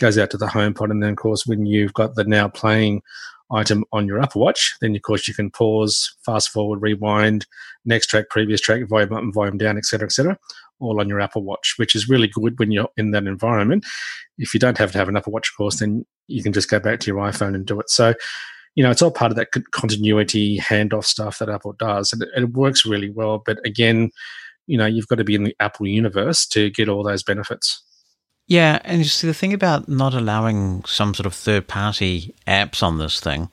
[0.00, 3.02] goes out to the HomePod, and then of course when you've got the now playing
[3.52, 7.46] item on your Apple Watch, then of course you can pause, fast forward, rewind,
[7.84, 10.36] next track, previous track, volume up and volume down, etc., etc.,
[10.80, 13.86] all on your Apple Watch, which is really good when you're in that environment.
[14.38, 16.68] If you don't have to have an Apple Watch, of course, then you can just
[16.68, 17.90] go back to your iPhone and do it.
[17.90, 18.12] So
[18.74, 22.28] you know, it's all part of that continuity handoff stuff that Apple does, and it,
[22.36, 23.38] it works really well.
[23.38, 24.10] But again,
[24.66, 27.82] you know, you've got to be in the Apple universe to get all those benefits.
[28.48, 32.80] Yeah, and you see the thing about not allowing some sort of third party apps
[32.80, 33.48] on this thing,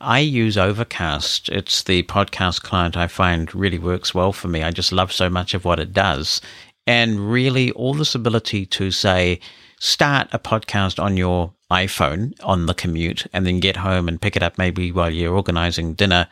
[0.00, 1.50] I use Overcast.
[1.50, 4.62] It's the podcast client I find really works well for me.
[4.62, 6.40] I just love so much of what it does.
[6.86, 9.40] And really, all this ability to say,
[9.80, 14.34] start a podcast on your iPhone on the commute and then get home and pick
[14.34, 16.26] it up maybe while you're organizing dinner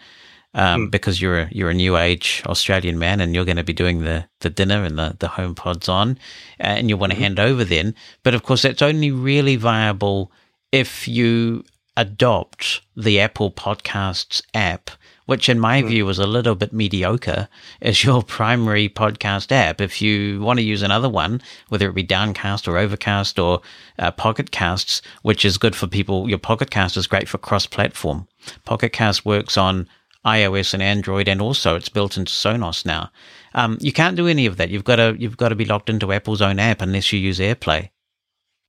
[0.57, 0.91] um, mm.
[0.91, 4.03] because you're a, you're a new age Australian man and you're going to be doing
[4.03, 6.19] the, the dinner and the, the HomePod's on
[6.59, 7.23] and you want to mm.
[7.23, 7.95] hand over then.
[8.25, 10.33] But of course, that's only really viable
[10.73, 11.65] if you
[11.97, 14.91] adopt the Apple Podcasts app
[15.27, 15.89] which in my mm.
[15.89, 17.49] view was a little bit mediocre
[17.83, 19.81] as your primary podcast app.
[19.81, 23.61] If you want to use another one, whether it be Downcast or Overcast or
[23.99, 27.67] uh, Pocket Casts, which is good for people, your Pocket Cast is great for cross
[27.67, 28.27] platform.
[28.65, 29.89] Pocket Cast works on
[30.27, 33.11] iOS and Android, and also it's built into Sonos now.
[33.55, 34.71] Um, you can't do any of that.
[34.71, 37.39] You've got to you've got to be locked into Apple's own app unless you use
[37.39, 37.91] AirPlay.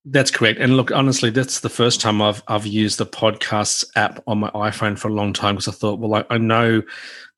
[0.05, 0.59] That's correct.
[0.61, 4.49] And look, honestly, that's the first time I've I've used the podcasts app on my
[4.51, 6.81] iPhone for a long time because I thought, well, I, I know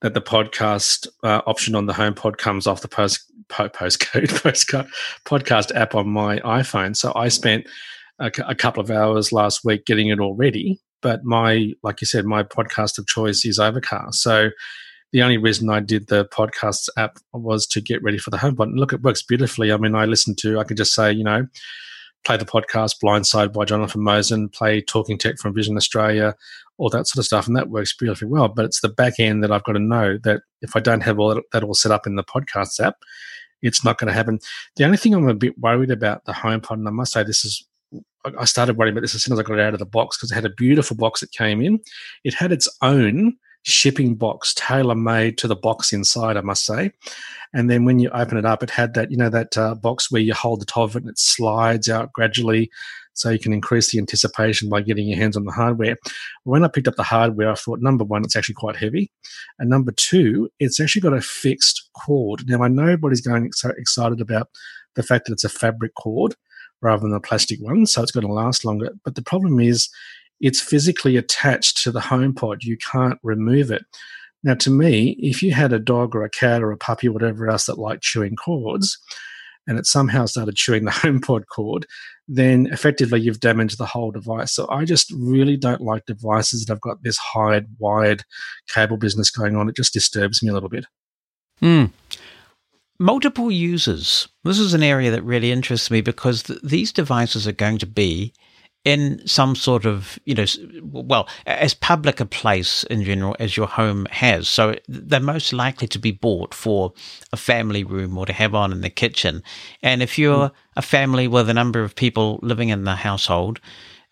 [0.02, 4.88] that the podcast uh, option on the HomePod comes off the post po- postcode postcard
[5.26, 6.96] podcast app on my iPhone.
[6.96, 7.68] So I spent
[8.20, 10.80] a, a couple of hours last week getting it all ready.
[11.02, 14.22] But my, like you said, my podcast of choice is Overcast.
[14.22, 14.50] So
[15.12, 18.64] the only reason I did the podcasts app was to get ready for the HomePod.
[18.64, 19.72] And look, it works beautifully.
[19.72, 21.48] I mean, I listen to, I can just say, you know,
[22.26, 26.36] play the podcast Blind Side by Jonathan Mosen, play Talking Tech from Vision Australia,
[26.78, 28.48] all that sort of stuff, and that works beautifully well.
[28.50, 31.20] But it's the back end that I've got to know that if I don't have
[31.20, 32.98] all that, that all set up in the podcasts app,
[33.62, 34.40] it's not going to happen.
[34.76, 37.44] The only thing I'm a bit worried about the HomePod, and I must say this
[37.44, 37.66] is,
[38.38, 40.18] I started worrying about this as soon as I got it out of the box
[40.18, 41.80] because it had a beautiful box that came in.
[42.24, 43.34] It had its own
[43.64, 46.92] shipping box tailor made to the box inside, I must say.
[47.54, 50.12] And then when you open it up, it had that, you know, that uh, box
[50.12, 52.70] where you hold the top of it and it slides out gradually
[53.14, 55.98] so you can increase the anticipation by getting your hands on the hardware.
[56.44, 59.12] When I picked up the hardware, I thought number one, it's actually quite heavy,
[59.58, 62.48] and number two, it's actually got a fixed cord.
[62.48, 64.48] Now I know everybody's going so excited about
[64.96, 66.36] the fact that it's a fabric cord
[66.82, 68.92] rather than a plastic one, so it's going to last longer.
[69.04, 69.90] But the problem is,
[70.40, 72.64] it's physically attached to the HomePod.
[72.64, 73.84] You can't remove it.
[74.44, 77.12] Now, to me, if you had a dog or a cat or a puppy or
[77.12, 78.98] whatever else that liked chewing cords,
[79.68, 81.86] and it somehow started chewing the HomePod cord,
[82.28, 84.54] then effectively you've damaged the whole device.
[84.54, 88.24] So I just really don't like devices that have got this hide wired
[88.68, 89.70] cable business going on.
[89.70, 90.86] It just disturbs me a little bit.
[91.60, 91.86] Hmm.
[93.00, 94.28] Multiple users.
[94.44, 97.86] This is an area that really interests me because th- these devices are going to
[97.86, 98.34] be
[98.84, 100.46] in some sort of, you know,
[100.84, 104.48] well, as public a place in general as your home has.
[104.50, 106.94] So they're most likely to be bought for
[107.32, 109.44] a family room or to have on in the kitchen.
[109.82, 110.56] And if you're hmm.
[110.76, 113.62] a family with a number of people living in the household,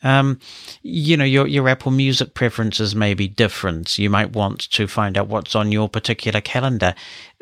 [0.04, 0.40] um,
[0.84, 3.98] you know, your, your Apple Music preferences may be different.
[3.98, 6.94] You might want to find out what's on your particular calendar.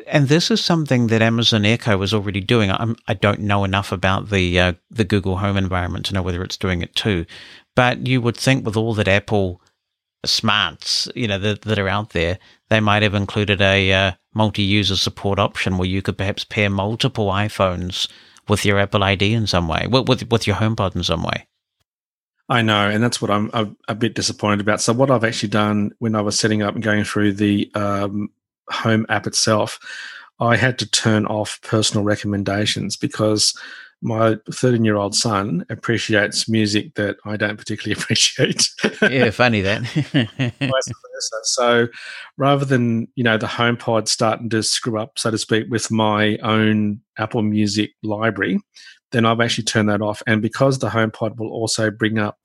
[0.06, 2.70] And this is something that Amazon Echo is already doing.
[2.70, 6.22] I'm, I do not know enough about the, uh, the Google Home environment to know
[6.22, 7.26] whether it's doing it too.
[7.74, 9.60] But you would think with all that Apple
[10.24, 12.38] smarts, you know, that, that are out there,
[12.70, 17.26] they might have included a uh, multi-user support option where you could perhaps pair multiple
[17.28, 18.08] iPhones
[18.48, 21.46] with your Apple ID in some way, with, with, with your HomePod in some way.
[22.48, 24.80] I know, and that's what I'm a, a, bit disappointed about.
[24.80, 28.30] So, what I've actually done when I was setting up and going through the um,
[28.70, 29.80] home app itself,
[30.38, 33.58] I had to turn off personal recommendations because
[34.02, 38.68] my 13 year old son appreciates music that I don't particularly appreciate.
[39.02, 39.82] yeah, funny that.
[41.42, 41.88] so
[42.36, 46.36] rather than, you know, the HomePod starting to screw up, so to speak, with my
[46.38, 48.60] own Apple Music library,
[49.12, 50.22] then I've actually turned that off.
[50.26, 52.38] And because the HomePod will also bring up,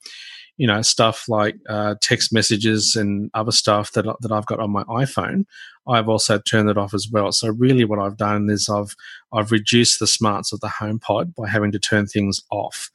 [0.57, 4.70] you know, stuff like uh, text messages and other stuff that that I've got on
[4.70, 5.45] my iPhone,
[5.88, 7.32] I've also turned it off as well.
[7.32, 8.95] So really, what I've done is I've
[9.34, 12.91] I've reduced the smarts of the HomePod by having to turn things off,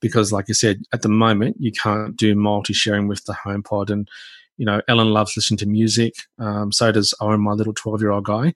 [0.00, 4.08] because like I said, at the moment you can't do multi-sharing with the HomePod, and
[4.56, 6.14] you know, Ellen loves listening to music.
[6.38, 8.54] Um, so does Owen, my little twelve-year-old guy.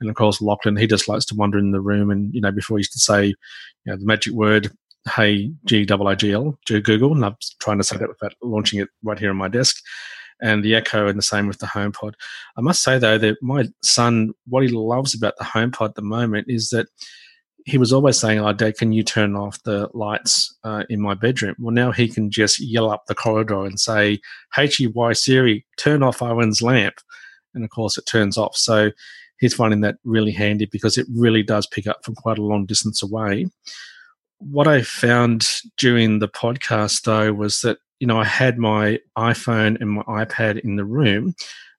[0.00, 2.10] And of course, Lachlan, he just likes to wander in the room.
[2.10, 3.34] And, you know, before he used to say, you
[3.86, 4.70] know, the magic word,
[5.14, 7.12] hey, G W I G L, Google.
[7.12, 9.76] And I'm trying to say that without launching it right here on my desk.
[10.42, 12.14] And the Echo and the same with the HomePod.
[12.56, 16.02] I must say, though, that my son, what he loves about the HomePod at the
[16.02, 16.88] moment is that
[17.64, 21.14] he was always saying, "Oh, Dad, can you turn off the lights uh, in my
[21.14, 24.20] bedroom?" Well, now he can just yell up the corridor and say,
[24.54, 26.96] "Hey, Siri, turn off Owen's lamp,"
[27.54, 28.56] and of course, it turns off.
[28.56, 28.90] So
[29.44, 32.64] he's finding that really handy because it really does pick up from quite a long
[32.64, 33.46] distance away.
[34.38, 39.78] What I found during the podcast, though, was that you know I had my iPhone
[39.80, 41.34] and my iPad in the room.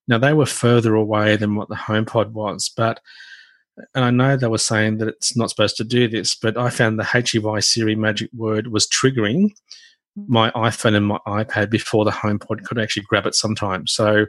[0.08, 3.00] Now they were further away than what the HomePod was, but
[3.96, 6.70] and I know they were saying that it's not supposed to do this, but I
[6.70, 9.50] found the HEY Siri magic word was triggering
[10.28, 13.92] my iPhone and my iPad before the HomePod could actually grab it sometimes.
[13.92, 14.28] So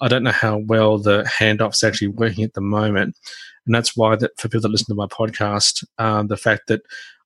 [0.00, 3.16] I don't know how well the handoff's actually working at the moment.
[3.66, 6.82] And that's why that for people that listen to my podcast, um, the fact that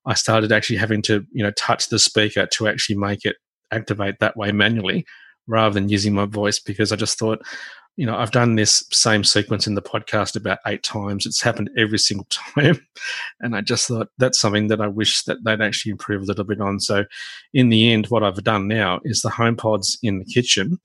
[0.07, 3.37] I started actually having to, you know, touch the speaker to actually make it
[3.71, 5.07] activate that way manually
[5.47, 7.43] rather than using my voice because I just thought,
[7.97, 11.27] you know, I've done this same sequence in the podcast about eight times.
[11.27, 12.81] It's happened every single time.
[13.41, 16.45] And I just thought that's something that I wish that they'd actually improve a little
[16.45, 16.81] bit on.
[16.81, 17.05] So
[17.53, 20.79] in the end, what I've done now is the HomePod's in the kitchen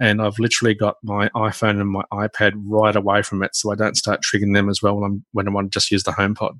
[0.00, 3.74] and I've literally got my iPhone and my iPad right away from it, so I
[3.74, 6.12] don't start triggering them as well when, I'm, when I want to just use the
[6.12, 6.58] HomePod.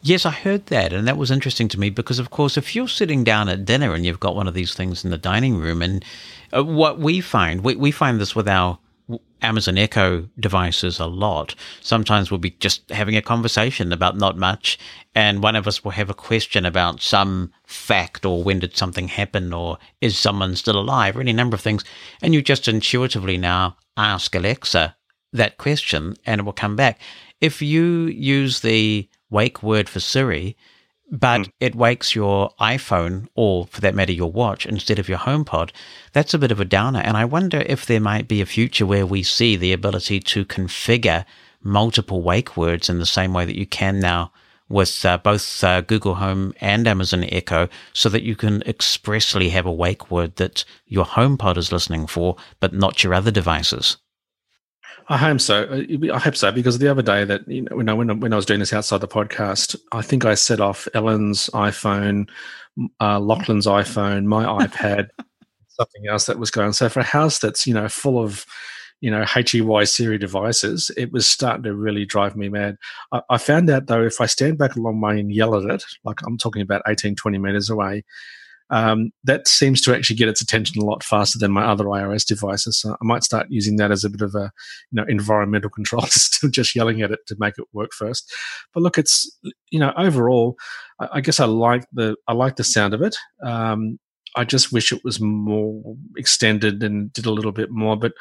[0.00, 2.88] Yes, I heard that, and that was interesting to me because, of course, if you're
[2.88, 5.82] sitting down at dinner and you've got one of these things in the dining room,
[5.82, 6.04] and
[6.56, 8.78] uh, what we find, we, we find this with our
[9.40, 11.54] Amazon Echo devices a lot.
[11.80, 14.78] Sometimes we'll be just having a conversation about not much,
[15.14, 19.08] and one of us will have a question about some fact or when did something
[19.08, 21.84] happen or is someone still alive or any number of things.
[22.20, 24.96] And you just intuitively now ask Alexa
[25.32, 27.00] that question and it will come back.
[27.40, 30.56] If you use the wake word for Siri,
[31.10, 31.52] but mm.
[31.60, 35.70] it wakes your iPhone or for that matter your watch instead of your HomePod,
[36.12, 37.00] that's a bit of a downer.
[37.00, 40.44] And I wonder if there might be a future where we see the ability to
[40.44, 41.24] configure
[41.62, 44.32] multiple wake words in the same way that you can now
[44.68, 49.66] with uh, both uh, Google Home and Amazon Echo so that you can expressly have
[49.66, 53.96] a wake word that your HomePod is listening for, but not your other devices.
[55.10, 55.84] I hope so.
[56.12, 58.36] I hope so because the other day that you know when I when, when I
[58.36, 62.28] was doing this outside the podcast, I think I set off Ellen's iPhone,
[63.00, 65.08] uh, Lachlan's iPhone, my iPad,
[65.68, 66.74] something else that was going.
[66.74, 68.44] So for a house that's you know full of
[69.00, 72.76] you know HEY Siri devices, it was starting to really drive me mad.
[73.10, 75.70] I, I found out though if I stand back a long way and yell at
[75.70, 78.04] it, like I'm talking about 18, 20 meters away,
[78.70, 82.26] um, that seems to actually get its attention a lot faster than my other iOS
[82.26, 82.80] devices.
[82.80, 84.50] So I might start using that as a bit of a
[84.90, 88.32] you know environmental control system, just yelling at it to make it work first.
[88.74, 89.30] But look, it's
[89.70, 90.56] you know overall,
[91.00, 93.16] I, I guess I like the I like the sound of it.
[93.42, 93.98] Um,
[94.36, 97.96] I just wish it was more extended and did a little bit more.
[97.96, 98.12] But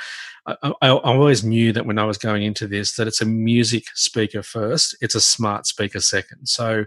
[0.45, 3.25] I, I, I, always knew that when I was going into this, that it's a
[3.25, 6.47] music speaker first, it's a smart speaker second.
[6.47, 6.85] So,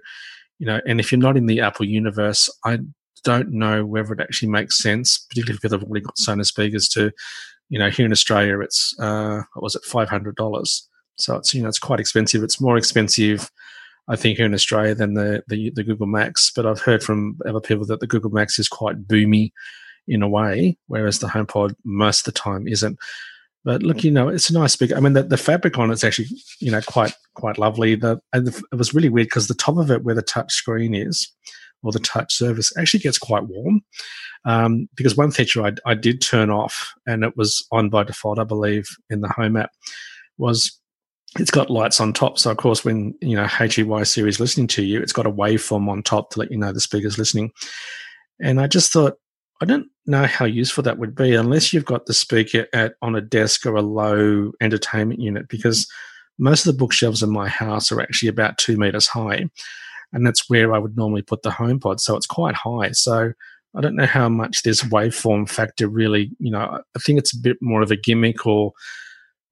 [0.59, 2.79] you know, and if you're not in the Apple universe, I
[3.25, 7.13] don't know whether it actually makes sense, particularly because I've already got Sonos speakers to,
[7.69, 10.83] you know, here in Australia, it's, uh, what was it, $500.
[11.17, 12.43] So it's, you know, it's quite expensive.
[12.43, 13.51] It's more expensive,
[14.09, 16.51] I think, here in Australia than the, the, the Google Max.
[16.55, 19.53] But I've heard from other people that the Google Max is quite boomy
[20.09, 22.99] in a way, whereas the HomePod most of the time isn't.
[23.65, 24.97] But look, you know, it's a nice speaker.
[24.97, 26.29] I mean, the, the fabric on it's actually,
[26.61, 27.95] you know, quite quite lovely.
[27.95, 30.95] The, the it was really weird because the top of it, where the touch screen
[30.95, 31.31] is,
[31.83, 33.83] or the touch surface actually gets quite warm.
[34.45, 38.39] Um, because one feature I, I did turn off, and it was on by default,
[38.39, 39.71] I believe, in the Home app,
[40.39, 40.79] was
[41.39, 42.39] it's got lights on top.
[42.39, 45.89] So of course, when you know HEY Siri's listening to you, it's got a waveform
[45.89, 47.53] on top to let you know the speaker's listening.
[48.41, 49.19] And I just thought,
[49.61, 53.15] I don't know how useful that would be unless you've got the speaker at on
[53.15, 55.87] a desk or a low entertainment unit, because
[56.39, 59.45] most of the bookshelves in my house are actually about two meters high
[60.13, 62.01] and that's where I would normally put the HomePod.
[62.01, 62.93] So it's quite high.
[62.93, 63.33] So
[63.75, 67.41] I don't know how much this waveform factor really, you know, I think it's a
[67.41, 68.73] bit more of a gimmick or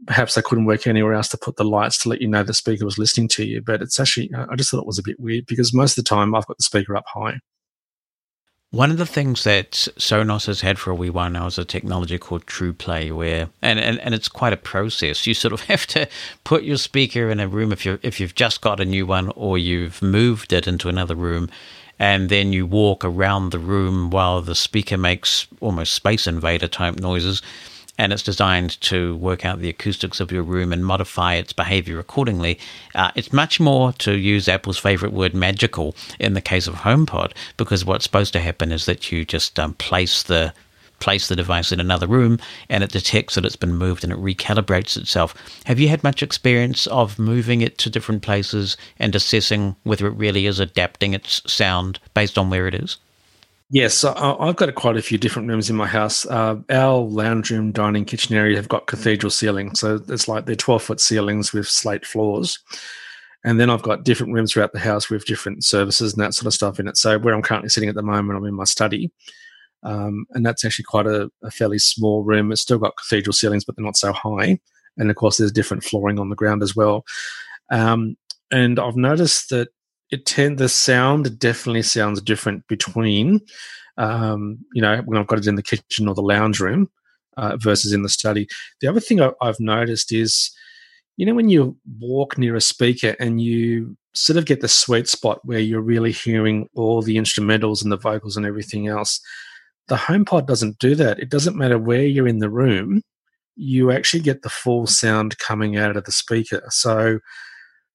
[0.06, 2.54] perhaps I couldn't work anywhere else to put the lights to let you know the
[2.54, 3.62] speaker was listening to you.
[3.62, 6.09] But it's actually, I just thought it was a bit weird because most of the
[6.09, 7.38] time I've got the speaker up high.
[8.70, 11.64] One of the things that Sonos has had for a wee while now is a
[11.64, 15.26] technology called TruePlay, where and, and, and it's quite a process.
[15.26, 16.06] You sort of have to
[16.44, 19.30] put your speaker in a room if you if you've just got a new one
[19.36, 21.48] or you've moved it into another room,
[21.98, 26.96] and then you walk around the room while the speaker makes almost space invader type
[26.96, 27.40] noises
[27.99, 31.99] and it's designed to work out the acoustics of your room and modify its behavior
[31.99, 32.59] accordingly.
[32.94, 37.32] Uh, it's much more, to use Apple's favorite word, magical in the case of HomePod,
[37.57, 40.55] because what's supposed to happen is that you just um, place the
[41.01, 42.38] place the device in another room
[42.68, 45.32] and it detects that it's been moved and it recalibrates itself.
[45.64, 50.16] Have you had much experience of moving it to different places and assessing whether it
[50.16, 52.96] really is adapting its sound based on where it is?
[53.70, 56.24] Yes, I've got quite a few different rooms in my house.
[56.24, 60.56] Uh, our lounge room, dining, kitchen area have got cathedral ceilings, so it's like they're
[60.56, 62.58] twelve foot ceilings with slate floors.
[63.44, 66.46] And then I've got different rooms throughout the house with different services and that sort
[66.46, 66.96] of stuff in it.
[66.96, 69.12] So where I'm currently sitting at the moment, I'm in my study,
[69.82, 72.50] um, and that's actually quite a, a, fairly small room.
[72.50, 74.58] It's still got cathedral ceilings, but they're not so high.
[74.96, 77.04] And of course, there's different flooring on the ground as well.
[77.70, 78.16] Um,
[78.50, 79.68] and I've noticed that
[80.11, 83.40] it tend the sound definitely sounds different between
[83.96, 86.90] um, you know when I've got it in the kitchen or the lounge room
[87.36, 88.46] uh, versus in the study.
[88.80, 90.50] The other thing I, I've noticed is
[91.16, 95.09] you know when you walk near a speaker and you sort of get the sweet
[95.09, 99.20] spot where you're really hearing all the instrumentals and the vocals and everything else.
[99.86, 101.18] The HomePod doesn't do that.
[101.18, 103.02] It doesn't matter where you're in the room,
[103.56, 106.62] you actually get the full sound coming out of the speaker.
[106.70, 107.18] So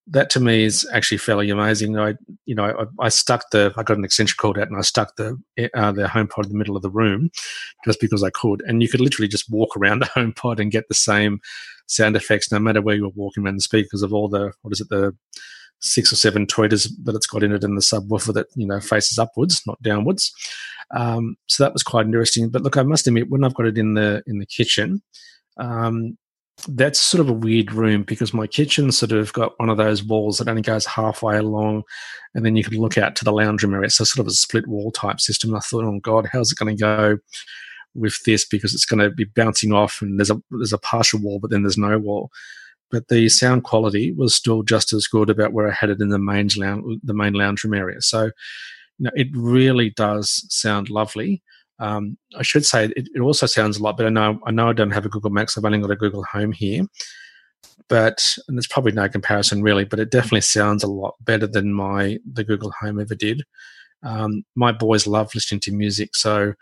[0.08, 1.98] that to me is actually fairly amazing.
[1.98, 2.66] I, you know,
[3.00, 5.40] I, I, stuck the, I got an extension cord out and I stuck the
[5.74, 7.30] uh, the HomePod in the middle of the room,
[7.86, 8.62] just because I could.
[8.66, 11.40] And you could literally just walk around the HomePod and get the same
[11.88, 14.74] sound effects, no matter where you were walking around the speakers of all the, what
[14.74, 15.16] is it, the
[15.80, 18.80] six or seven tweeters that it's got in it, and the subwoofer that you know
[18.80, 20.34] faces upwards, not downwards.
[20.94, 22.50] Um, so that was quite interesting.
[22.50, 25.02] But look, I must admit, when I've got it in the in the kitchen,
[25.58, 26.18] um,
[26.68, 30.04] that's sort of a weird room because my kitchen sort of got one of those
[30.04, 31.84] walls that only goes halfway along,
[32.36, 33.90] and then you can look out to the lounge room area.
[33.90, 35.50] So sort of a split wall type system.
[35.50, 37.18] And I thought, oh God, how's it going to go
[37.96, 38.46] with this?
[38.46, 41.52] Because it's going to be bouncing off, and there's a there's a partial wall, but
[41.52, 42.30] then there's no wall.
[42.92, 46.10] But the sound quality was still just as good about where I had it in
[46.10, 48.02] the main lounge, the main lounge room area.
[48.02, 48.32] So, you
[49.00, 51.42] know, it really does sound lovely.
[51.84, 54.08] Um, I should say it, it, also sounds a lot better.
[54.08, 55.58] I know I know I don't have a Google Max.
[55.58, 56.86] I've only got a Google Home here,
[57.90, 59.84] but and there's probably no comparison really.
[59.84, 63.44] But it definitely sounds a lot better than my the Google Home ever did.
[64.02, 66.54] Um, my boys love listening to music, so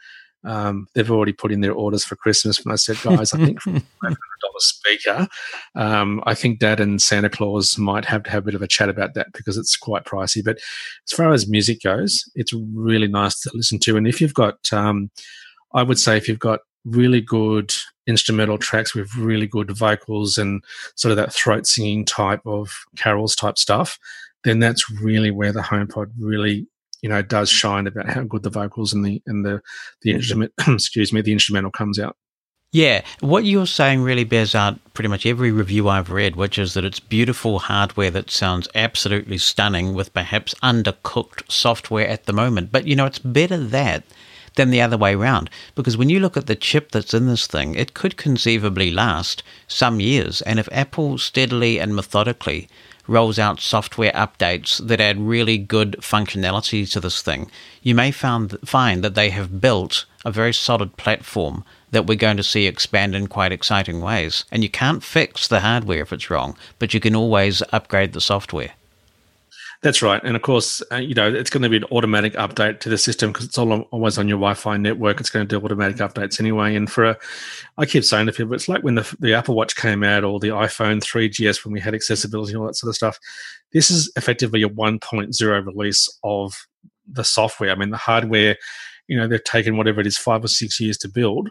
[0.43, 2.63] Um, they've already put in their orders for Christmas.
[2.63, 3.69] When I said, guys, I think for
[4.03, 4.15] $500
[4.57, 5.27] speaker,
[5.75, 8.67] um, I think Dad and Santa Claus might have to have a bit of a
[8.67, 10.43] chat about that because it's quite pricey.
[10.43, 13.97] But as far as music goes, it's really nice to listen to.
[13.97, 15.11] And if you've got, um,
[15.73, 17.73] I would say, if you've got really good
[18.07, 20.63] instrumental tracks with really good vocals and
[20.95, 23.99] sort of that throat singing type of carols type stuff,
[24.43, 26.67] then that's really where the HomePod really
[27.01, 29.61] you know does shine about how good the vocals and the and the
[30.01, 32.15] the instrument excuse me the instrumental comes out.
[32.73, 36.73] Yeah, what you're saying really bears out pretty much every review I've read, which is
[36.73, 42.71] that it's beautiful hardware that sounds absolutely stunning with perhaps undercooked software at the moment.
[42.71, 44.05] But you know, it's better that
[44.55, 45.49] than the other way around.
[45.75, 49.43] Because when you look at the chip that's in this thing, it could conceivably last
[49.67, 50.41] some years.
[50.41, 52.69] And if Apple steadily and methodically
[53.07, 57.49] rolls out software updates that add really good functionality to this thing,
[57.81, 62.37] you may found, find that they have built a very solid platform that we're going
[62.37, 64.45] to see expand in quite exciting ways.
[64.51, 68.21] And you can't fix the hardware if it's wrong, but you can always upgrade the
[68.21, 68.71] software.
[69.81, 72.81] That's right, and of course, uh, you know it's going to be an automatic update
[72.81, 75.19] to the system because it's all always on your Wi-Fi network.
[75.19, 76.75] It's going to do automatic updates anyway.
[76.75, 77.17] And for a,
[77.79, 80.39] I keep saying to people, it's like when the the Apple Watch came out or
[80.39, 83.17] the iPhone 3GS when we had accessibility and all that sort of stuff.
[83.73, 86.67] This is effectively a 1.0 release of
[87.11, 87.71] the software.
[87.71, 88.57] I mean, the hardware,
[89.07, 91.49] you know, they've taken whatever it is five or six years to build,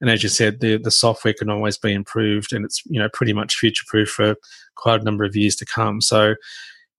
[0.00, 3.08] and as you said, the the software can always be improved, and it's you know
[3.12, 4.36] pretty much future proof for
[4.76, 6.00] quite a number of years to come.
[6.00, 6.36] So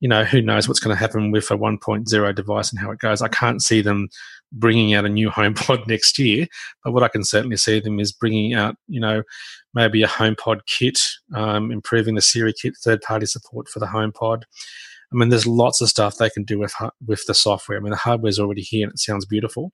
[0.05, 2.99] you know, who knows what's going to happen with a 1.0 device and how it
[2.99, 3.23] goes.
[3.23, 4.07] I can't see them
[4.51, 6.45] bringing out a new HomePod next year,
[6.83, 9.23] but what I can certainly see them is bringing out, you know,
[9.73, 10.99] maybe a HomePod kit,
[11.33, 14.43] um, improving the SiriKit, third-party support for the HomePod.
[15.11, 16.75] I mean, there's lots of stuff they can do with
[17.07, 17.79] with the software.
[17.79, 19.71] I mean, the hardware's already here and it sounds beautiful.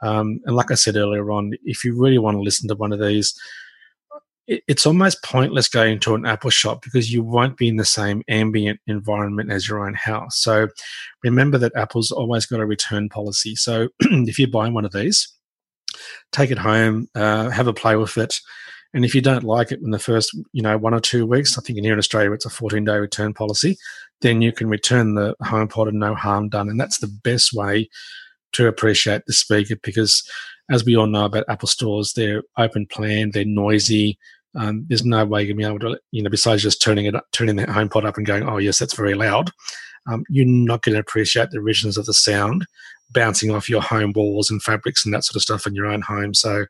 [0.00, 2.92] Um, and like I said earlier on, if you really want to listen to one
[2.94, 3.38] of these,
[4.48, 8.22] it's almost pointless going to an Apple shop because you won't be in the same
[8.28, 10.38] ambient environment as your own house.
[10.40, 10.68] So
[11.22, 13.54] remember that Apple's always got a return policy.
[13.56, 15.28] So if you're buying one of these,
[16.32, 18.36] take it home, uh, have a play with it.
[18.94, 21.58] And if you don't like it in the first, you know, one or two weeks,
[21.58, 23.76] I think in here in Australia it's a 14 day return policy,
[24.22, 26.70] then you can return the HomePod and no harm done.
[26.70, 27.90] And that's the best way
[28.52, 30.26] to appreciate the speaker because
[30.70, 34.18] as we all know about Apple stores, they're open plan, they're noisy,
[34.58, 37.06] um, there's no way you're going to be able to, you know, besides just turning
[37.06, 39.50] it up, turning the HomePod up and going, oh yes, that's very loud.
[40.10, 42.66] Um, you're not going to appreciate the richness of the sound
[43.10, 46.02] bouncing off your home walls and fabrics and that sort of stuff in your own
[46.02, 46.34] home.
[46.34, 46.66] So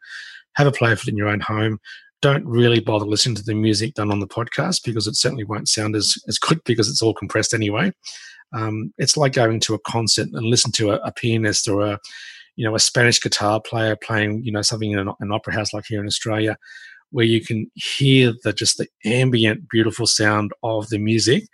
[0.55, 1.80] have a play of it in your own home.
[2.20, 5.68] Don't really bother listening to the music done on the podcast because it certainly won't
[5.68, 7.93] sound as, as good because it's all compressed anyway.
[8.53, 11.99] Um, it's like going to a concert and listen to a, a, pianist or a,
[12.57, 15.72] you know, a Spanish guitar player playing, you know, something in an, an opera house
[15.72, 16.57] like here in Australia
[17.11, 21.45] where you can hear the just the ambient, beautiful sound of the music,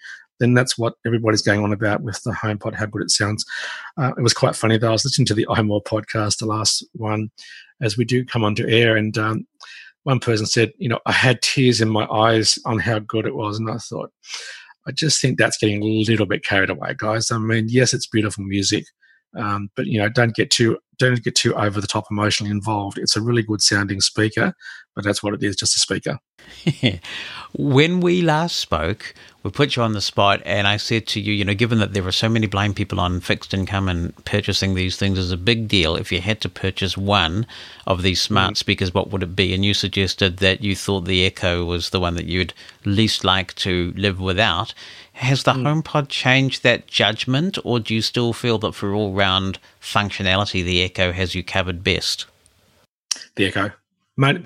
[0.41, 3.45] then that's what everybody's going on about with the HomePod, how good it sounds.
[3.97, 4.89] Uh, it was quite funny though.
[4.89, 7.31] I was listening to the iMore podcast, the last one,
[7.81, 9.47] as we do come onto air, and um,
[10.03, 13.35] one person said, you know, I had tears in my eyes on how good it
[13.35, 14.13] was, and I thought,
[14.87, 17.31] I just think that's getting a little bit carried away, guys.
[17.31, 18.85] I mean, yes, it's beautiful music,
[19.37, 22.99] um, but you know, don't get too don't get too over the top emotionally involved.
[22.99, 24.55] It's a really good sounding speaker,
[24.95, 26.19] but that's what it is, just a speaker.
[27.57, 31.33] when we last spoke, we put you on the spot, and I said to you,
[31.33, 34.75] you know, given that there are so many blind people on fixed income and purchasing
[34.75, 37.47] these things is a big deal, if you had to purchase one
[37.87, 38.57] of these smart mm-hmm.
[38.57, 39.55] speakers, what would it be?
[39.55, 42.55] And you suggested that you thought the Echo was the one that you'd
[42.85, 44.75] least like to live without.
[45.15, 45.83] Has the mm.
[45.83, 50.83] HomePod changed that judgment, or do you still feel that for all round functionality, the
[50.83, 52.27] Echo has you covered best?
[53.37, 53.71] The Echo.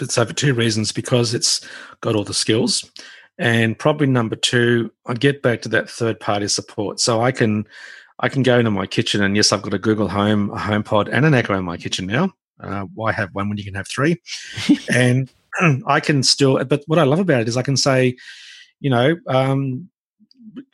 [0.08, 1.66] So, for two reasons because it's
[2.00, 2.90] got all the skills.
[3.38, 7.00] And probably number two, I get back to that third party support.
[7.00, 7.66] So I can
[8.18, 11.08] I can go into my kitchen and yes, I've got a Google Home, a HomePod,
[11.12, 12.32] and an Echo in my kitchen now.
[12.60, 14.20] Uh, why have one when you can have three?
[14.92, 15.30] and
[15.86, 18.16] I can still, but what I love about it is I can say,
[18.80, 19.88] you know, um,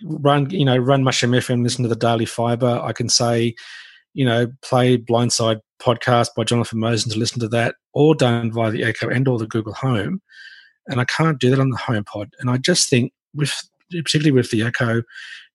[0.05, 2.81] run you know run Mushroom FM, listen to the Daily Fibre.
[2.83, 3.55] I can say,
[4.13, 8.53] you know, play Blind Side podcast by Jonathan Mosen to listen to that, or done
[8.53, 10.21] via the Echo and or the Google Home.
[10.87, 12.31] And I can't do that on the HomePod.
[12.41, 13.53] And I just think with
[13.91, 15.03] particularly with the Echo,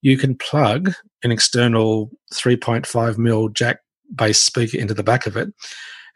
[0.02, 3.80] you can plug an external 3.5 mil jack
[4.16, 5.50] based speaker into the back of it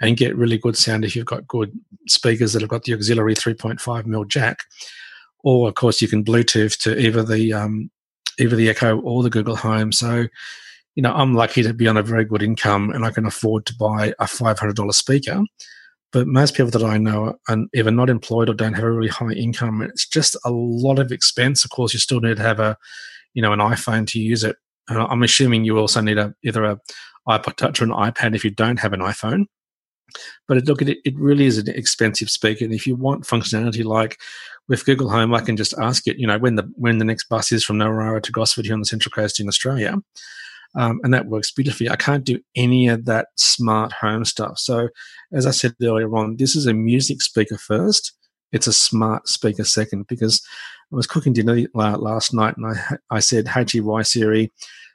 [0.02, 1.72] and get really good sound if you've got good
[2.08, 4.58] speakers that have got the auxiliary 3.5 mil jack
[5.44, 7.92] or of course you can Bluetooth to either the um,
[8.40, 9.92] either the Echo or the Google Home.
[9.92, 10.28] So
[10.96, 13.66] you know, I'm lucky to be on a very good income and I can afford
[13.68, 15.42] to buy a $500 speaker.
[16.12, 19.08] But most people that I know are either not employed or don't have a really
[19.08, 19.82] high income.
[19.82, 21.66] It's just a lot of expense.
[21.66, 22.78] Of course, you still need to have a,
[23.34, 24.56] you know, an iPhone to use it.
[24.88, 26.80] And I'm assuming you also need a either a
[27.28, 29.46] iPod Touch or an iPad if you don't have an iPhone.
[30.48, 32.66] But look, it, it really is an expensive speaker.
[32.66, 34.20] And if you want functionality like
[34.68, 37.30] with Google Home, I can just ask it, you know, when the when the next
[37.30, 39.96] bus is from Narara to Gosford here on the Central Coast in Australia.
[40.76, 41.90] Um, and that works beautifully.
[41.90, 44.58] I can't do any of that smart home stuff.
[44.58, 44.90] So,
[45.32, 48.14] as I said earlier on, this is a music speaker first.
[48.52, 50.42] It's a smart speaker second because
[50.92, 53.66] I was cooking dinner last night and I, I said, Hey,
[54.04, 54.52] Siri,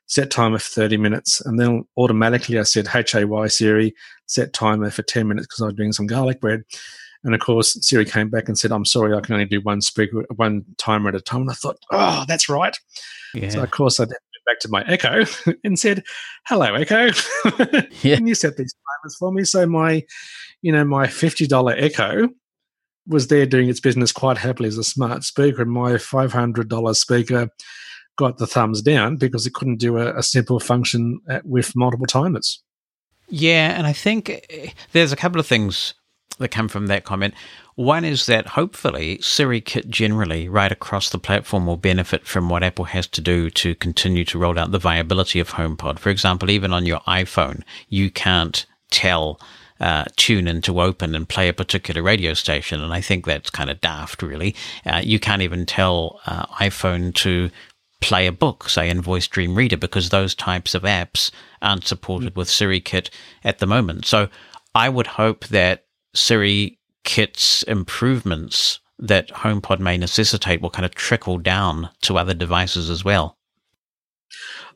[0.09, 1.41] set timer for 30 minutes.
[1.43, 3.95] And then automatically I said, HEY Siri,
[4.27, 6.63] set timer for 10 minutes because I was doing some garlic bread.
[7.25, 9.81] And of course, Siri came back and said, I'm sorry, I can only do one
[9.81, 11.43] speaker, one timer at a time.
[11.43, 12.77] And I thought, oh, that's right.
[13.35, 13.51] Yeah.
[13.51, 14.13] So, of course, I went
[14.47, 15.25] back to my Echo
[15.65, 16.05] and said,
[16.47, 17.07] hello, Echo.
[18.03, 18.17] yeah.
[18.17, 19.45] Can you set these timers for me?
[19.45, 20.05] So, my,
[20.63, 22.29] you know, my $50 Echo
[23.07, 25.63] was there doing its business quite happily as a smart speaker.
[25.63, 27.49] And my $500 speaker
[28.19, 32.07] got the thumbs down because it couldn't do a, a simple function at, with multiple
[32.07, 32.63] timers.
[33.29, 35.95] Yeah, and I think eh, there's a couple of things
[36.39, 37.35] that come from that comment.
[37.75, 42.87] One is that hopefully SiriKit generally, right across the platform, will benefit from what Apple
[42.87, 45.99] has to do to continue to roll out the viability of HomePod.
[45.99, 49.41] For example, even on your iPhone, you can't tell
[49.81, 52.83] uh, TuneIn to open and play a particular radio station.
[52.83, 54.57] And I think that's kind of daft, really.
[54.85, 57.51] Uh, you can't even tell uh, iPhone to
[58.01, 61.31] play a book, say in Voice Dream Reader, because those types of apps
[61.63, 63.11] aren't supported with SiriKit
[63.45, 64.07] at the moment.
[64.07, 64.29] So
[64.75, 65.85] I would hope that
[66.15, 72.91] Siri Kit's improvements that HomePod may necessitate will kind of trickle down to other devices
[72.91, 73.39] as well.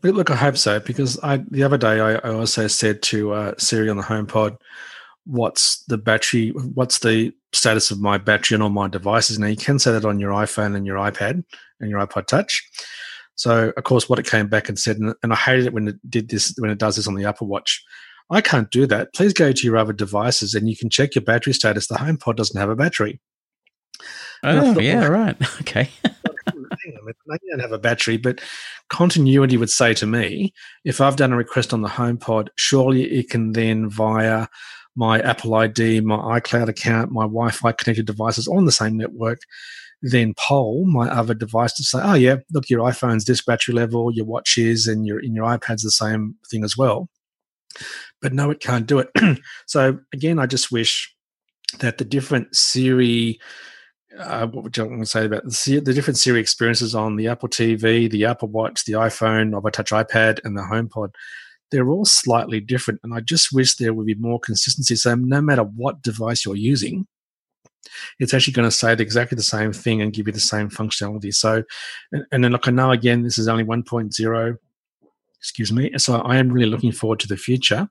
[0.02, 3.54] Look, I hope so because I the other day I, I also said to uh,
[3.58, 4.56] Siri on the HomePod,
[5.26, 6.50] "What's the battery?
[6.50, 10.04] What's the status of my battery on all my devices?" Now you can say that
[10.04, 11.44] on your iPhone and your iPad
[11.80, 12.68] and your iPod Touch.
[13.34, 15.88] So, of course, what it came back and said, and, and I hated it when
[15.88, 17.82] it did this, when it does this on the Apple Watch.
[18.30, 19.12] I can't do that.
[19.14, 21.88] Please go to your other devices and you can check your battery status.
[21.88, 23.20] The HomePod doesn't have a battery.
[24.42, 25.36] Oh, thought, yeah, well, right.
[25.60, 25.90] Okay.
[26.04, 28.40] they don't have a battery, but
[28.88, 30.52] continuity would say to me,
[30.84, 34.48] if I've done a request on the HomePod, surely it can then via
[34.96, 39.40] my Apple ID, my iCloud account, my Wi-Fi connected devices on the same network,
[40.02, 44.12] then poll my other device to say, oh yeah, look, your iPhone's this battery level,
[44.12, 47.08] your watch is, and your in your iPad's the same thing as well.
[48.20, 49.10] But no, it can't do it.
[49.66, 51.14] so again, I just wish
[51.78, 53.38] that the different Siri,
[54.18, 57.28] uh, what would you want to say about the, the different Siri experiences on the
[57.28, 61.10] Apple TV, the Apple Watch, the iPhone, iPod Touch iPad, and the HomePod,
[61.70, 63.00] they're all slightly different.
[63.02, 64.96] And I just wish there would be more consistency.
[64.96, 67.06] So no matter what device you're using,
[68.18, 71.34] it's actually going to say exactly the same thing and give you the same functionality.
[71.34, 71.62] So,
[72.30, 74.58] and, then like I know again, this is only 1.0,
[75.38, 75.90] excuse me.
[75.98, 77.88] So I am really looking forward to the future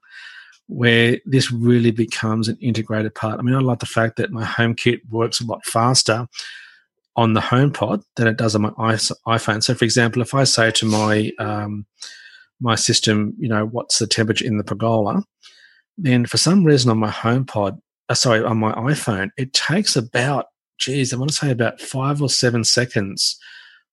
[0.68, 3.38] where this really becomes an integrated part.
[3.38, 6.26] I mean, I like the fact that my HomeKit works a lot faster
[7.16, 9.62] on the HomePod than it does on my iPhone.
[9.62, 11.86] So, for example, if I say to my um,
[12.60, 15.24] my system, you know, what's the temperature in the pergola,
[15.98, 17.78] then for some reason on my HomePod,
[18.08, 20.46] uh, sorry, on my iPhone, it takes about,
[20.78, 23.38] geez, I want to say about five or seven seconds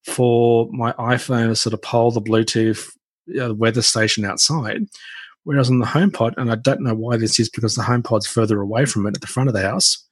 [0.05, 2.89] for my iPhone to sort of poll the Bluetooth
[3.41, 4.83] uh, weather station outside.
[5.43, 8.61] Whereas on the HomePod, and I don't know why this is because the HomePod's further
[8.61, 10.05] away from it at the front of the house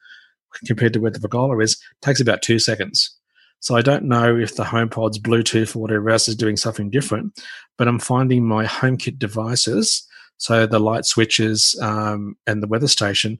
[0.66, 3.14] compared to where the Pergola is, takes about two seconds.
[3.60, 7.39] So I don't know if the HomePod's Bluetooth or whatever else is doing something different,
[7.78, 13.39] but I'm finding my HomeKit devices, so the light switches um, and the weather station,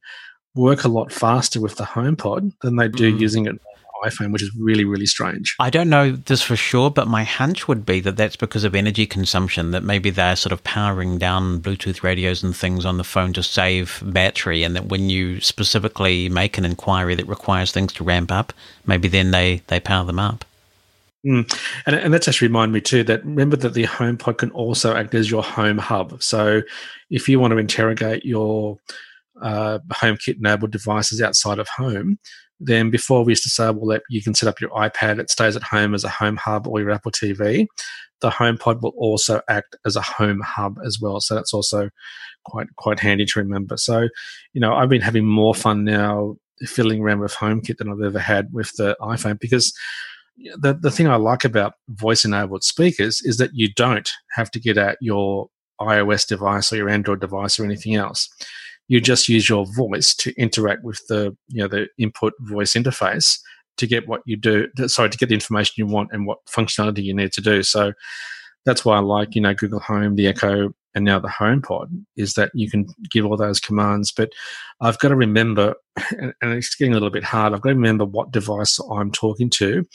[0.58, 3.20] work a lot faster with the HomePod than they do mm.
[3.20, 5.56] using it on iPhone, which is really, really strange.
[5.60, 8.76] I don't know this for sure, but my hunch would be that that's because of
[8.76, 13.04] energy consumption, that maybe they're sort of powering down Bluetooth radios and things on the
[13.04, 17.94] phone to save battery, and that when you specifically make an inquiry that requires things
[17.94, 18.54] to ramp up,
[18.86, 20.46] maybe then they, they power them up.
[21.26, 21.52] Mm.
[21.86, 25.16] And, and that just remind me too that remember that the HomePod can also act
[25.16, 26.22] as your home hub.
[26.22, 26.62] So
[27.10, 28.78] if you want to interrogate your
[29.42, 32.20] uh, HomeKit enabled devices outside of home,
[32.60, 35.56] then before we used to say, well, you can set up your iPad, it stays
[35.56, 37.68] at home as a home hub or your Apple TV.
[38.22, 41.20] The HomePod will also act as a home hub as well.
[41.22, 41.90] So that's also
[42.46, 43.78] quite quite handy to remember.
[43.78, 44.08] So,
[44.54, 48.20] you know, I've been having more fun now fiddling around with HomeKit than I've ever
[48.20, 49.72] had with the iPhone because
[50.58, 54.60] the, the thing I like about voice enabled speakers is that you don't have to
[54.60, 58.30] get out your iOS device or your Android device or anything else.
[58.88, 63.40] You just use your voice to interact with the you know the input voice interface
[63.78, 64.68] to get what you do.
[64.88, 67.64] Sorry, to get the information you want and what functionality you need to do.
[67.64, 67.94] So
[68.66, 72.34] that's why I like you know Google Home, the Echo, and now the HomePod is
[72.34, 74.12] that you can give all those commands.
[74.12, 74.32] But
[74.82, 75.76] I've got to remember,
[76.12, 77.54] and, it's getting a little bit hard.
[77.54, 79.86] I've got to remember what device I'm talking to,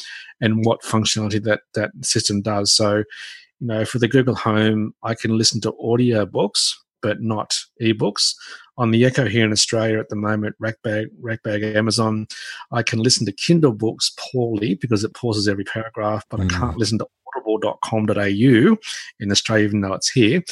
[0.41, 2.73] and what functionality that that system does.
[2.73, 7.55] So, you know, for the Google Home, I can listen to audio books, but not
[7.81, 8.35] ebooks.
[8.79, 12.27] On the Echo here in Australia at the moment, Rackbag, Rackbag, Amazon,
[12.71, 16.45] I can listen to Kindle books poorly because it pauses every paragraph, but mm.
[16.47, 18.77] I can't listen to audible.com.au
[19.21, 20.43] in Australia, even though it's here.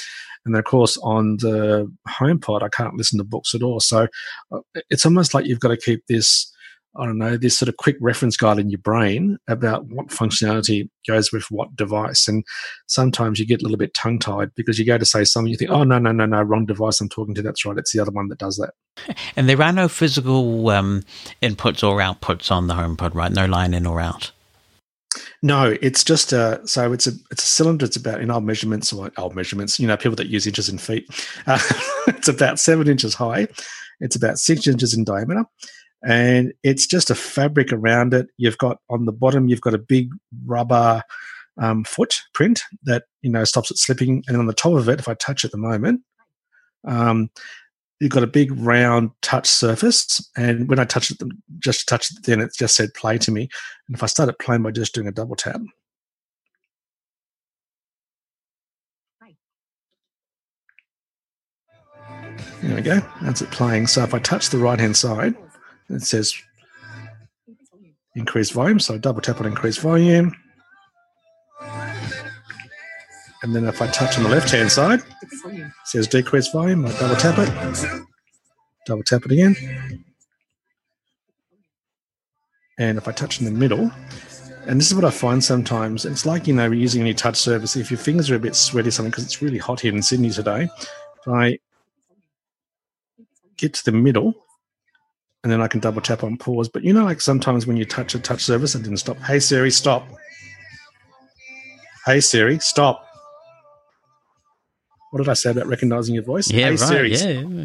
[0.45, 3.81] And then, of course, on the HomePod, I can't listen to books at all.
[3.81, 4.07] So
[4.53, 6.51] uh, it's almost like you've got to keep this,
[6.97, 10.89] I don't know, this sort of quick reference guide in your brain about what functionality
[11.07, 12.27] goes with what device.
[12.27, 12.45] And
[12.87, 15.57] sometimes you get a little bit tongue tied because you go to say something, you
[15.57, 17.43] think, oh, no, no, no, no, wrong device I'm talking to.
[17.43, 17.79] That's right.
[17.79, 18.75] It's the other one that does that.
[19.37, 21.05] And there are no physical um,
[21.41, 23.31] inputs or outputs on the HomePod, right?
[23.31, 24.33] No line in or out.
[25.43, 27.87] No, it's just a so it's a it's a cylinder.
[27.87, 29.81] It's about in old measurements or old measurements.
[29.81, 31.07] You know, people that use inches and feet.
[31.47, 31.59] Uh,
[32.09, 33.49] it's about seven inches high.
[34.01, 35.45] It's about six inches in diameter,
[36.03, 38.29] and it's just a fabric around it.
[38.37, 40.11] You've got on the bottom, you've got a big
[40.45, 41.03] rubber
[41.59, 45.09] um, footprint that you know stops it slipping, and on the top of it, if
[45.09, 46.03] I touch at the moment,
[46.87, 47.31] um,
[48.01, 50.27] you've got a big round touch surface.
[50.37, 51.19] And when I touch it,
[51.59, 53.49] just touch it, then it just said play to me.
[53.89, 55.61] And if I started playing by just doing a double tap,
[62.63, 63.01] There we go.
[63.23, 63.87] That's it playing.
[63.87, 65.35] So if I touch the right hand side,
[65.91, 66.35] it says
[68.15, 68.81] increase volume.
[68.81, 70.35] So I double tap on increase volume.
[73.43, 76.85] And then if I touch on the left hand side, it says decrease volume.
[76.87, 78.01] I double tap it.
[78.87, 79.57] Double tap it again.
[82.79, 83.91] And if I touch in the middle,
[84.67, 87.77] and this is what I find sometimes, it's like, you know, using any touch surface,
[87.77, 90.31] if your fingers are a bit sweaty something, because it's really hot here in Sydney
[90.31, 91.59] today, if I
[93.57, 94.35] get to the middle,
[95.43, 96.69] and then I can double tap on pause.
[96.69, 99.19] But you know, like sometimes when you touch a touch service, it didn't stop.
[99.19, 100.09] Hey Siri, stop.
[102.07, 103.07] Hey Siri, stop.
[105.11, 106.51] What did I say about recognizing your voice?
[106.51, 106.79] Yeah, hey, right.
[106.79, 107.15] Siri.
[107.17, 107.65] Yeah.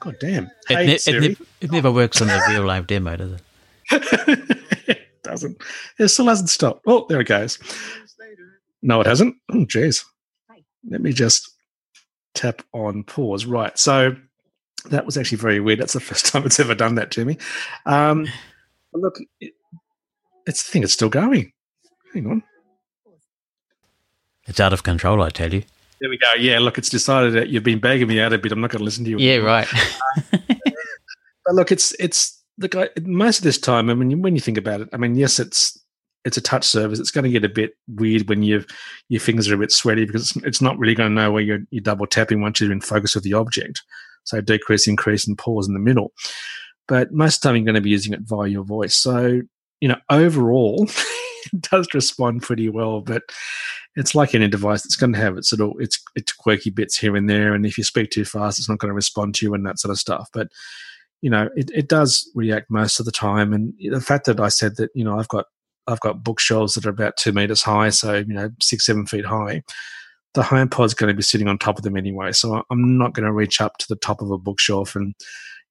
[0.00, 0.44] God damn.
[0.44, 1.26] It, hey, ne- Siri.
[1.26, 3.40] it, ne- it never works on the real live demo, does it?
[4.88, 5.56] it doesn't.
[5.98, 6.82] It still hasn't stopped.
[6.86, 7.58] Oh, there it goes.
[8.82, 9.36] No, it hasn't.
[9.50, 10.04] Oh, jeez.
[10.88, 11.50] Let me just
[12.34, 13.46] tap on pause.
[13.46, 13.76] Right.
[13.78, 14.14] So
[14.90, 15.80] that was actually very weird.
[15.80, 17.38] That's the first time it's ever done that to me.
[17.86, 18.26] Um,
[18.92, 19.52] look, it,
[20.46, 20.82] it's the thing.
[20.82, 21.52] It's still going.
[22.14, 22.42] Hang on.
[24.46, 25.62] It's out of control, I tell you.
[26.00, 26.32] There we go.
[26.38, 28.52] Yeah, look, it's decided that you've been begging me out a bit.
[28.52, 29.18] I'm not going to listen to you.
[29.18, 29.66] Yeah, right.
[30.30, 32.90] but look, it's it's the guy.
[33.02, 35.78] Most of this time, I mean, when you think about it, I mean, yes, it's
[36.26, 36.98] it's a touch surface.
[36.98, 38.64] It's going to get a bit weird when you
[39.08, 41.42] your fingers are a bit sweaty because it's, it's not really going to know where
[41.42, 43.82] you're, you're double tapping once you're in focus with the object.
[44.26, 46.12] So decrease, increase, and pause in the middle.
[46.88, 48.94] But most of the time, you're going to be using it via your voice.
[48.94, 49.42] So
[49.80, 50.84] you know, overall,
[51.52, 53.00] it does respond pretty well.
[53.00, 53.22] But
[53.94, 57.16] it's like any device; it's going to have its little its its quirky bits here
[57.16, 57.54] and there.
[57.54, 59.78] And if you speak too fast, it's not going to respond to you and that
[59.78, 60.28] sort of stuff.
[60.32, 60.48] But
[61.22, 63.52] you know, it, it does react most of the time.
[63.52, 65.46] And the fact that I said that, you know, I've got
[65.86, 69.24] I've got bookshelves that are about two meters high, so you know, six seven feet
[69.24, 69.62] high.
[70.36, 73.24] The HomePod's going to be sitting on top of them anyway, so I'm not going
[73.24, 75.14] to reach up to the top of a bookshelf and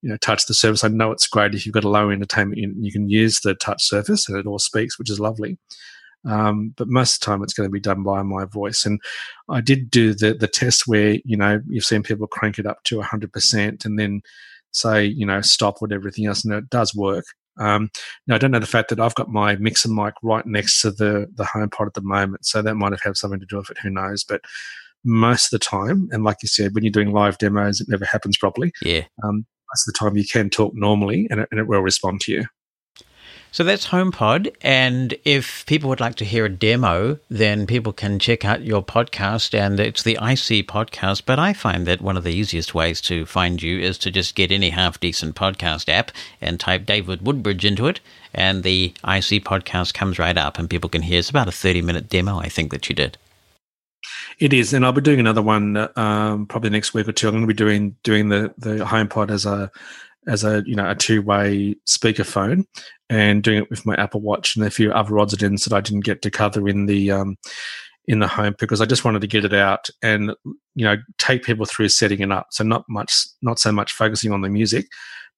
[0.02, 0.82] you know touch the surface.
[0.82, 3.54] I know it's great if you've got a low entertainment unit, you can use the
[3.54, 5.56] touch surface and it all speaks, which is lovely.
[6.28, 8.84] Um, but most of the time, it's going to be done by my voice.
[8.84, 9.00] And
[9.48, 12.82] I did do the the test where you know you've seen people crank it up
[12.86, 14.20] to 100% and then
[14.72, 17.26] say you know stop with everything else, and it does work.
[17.58, 17.90] Um,
[18.26, 20.90] now I don't know the fact that I've got my mixer mic right next to
[20.90, 23.70] the the HomePod at the moment, so that might have had something to do with
[23.70, 23.78] it.
[23.78, 24.24] Who knows?
[24.24, 24.42] But
[25.04, 28.04] most of the time, and like you said, when you're doing live demos, it never
[28.04, 28.72] happens properly.
[28.82, 29.04] Yeah.
[29.22, 32.20] Um, most of the time, you can talk normally, and it, and it will respond
[32.22, 32.44] to you.
[33.56, 34.54] So that's HomePod.
[34.60, 38.84] And if people would like to hear a demo, then people can check out your
[38.84, 39.58] podcast.
[39.58, 41.22] And it's the iSee podcast.
[41.24, 44.34] But I find that one of the easiest ways to find you is to just
[44.34, 48.00] get any half decent podcast app and type David Woodbridge into it.
[48.34, 51.18] And the iSee podcast comes right up, and people can hear.
[51.18, 53.16] It's about a 30 minute demo, I think, that you did.
[54.38, 57.26] It is, and I'll be doing another one um, probably next week or two.
[57.28, 59.72] I'm going to be doing doing the the HomePod as a
[60.26, 62.64] as a you know a two way speakerphone,
[63.08, 65.76] and doing it with my Apple Watch and a few other odds and ends that
[65.76, 67.36] I didn't get to cover in the um,
[68.06, 70.32] in the home because I just wanted to get it out and
[70.74, 72.48] you know take people through setting it up.
[72.50, 74.86] So not much, not so much focusing on the music,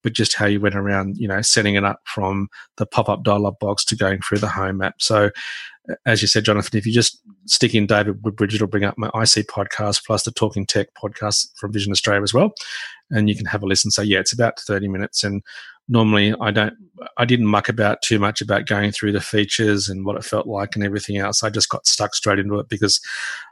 [0.02, 3.58] but just how you went around, you know, setting it up from the pop-up dial-up
[3.58, 4.94] box to going through the home app.
[5.00, 5.30] So,
[6.06, 9.08] as you said, Jonathan, if you just stick in David Woodbridge, it'll bring up my
[9.10, 12.52] iSee podcast plus the Talking Tech podcast from Vision Australia as well,
[13.10, 13.90] and you can have a listen.
[13.90, 15.42] So yeah, it's about thirty minutes, and
[15.88, 16.74] normally I don't,
[17.16, 20.46] I didn't muck about too much about going through the features and what it felt
[20.46, 21.42] like and everything else.
[21.42, 23.00] I just got stuck straight into it because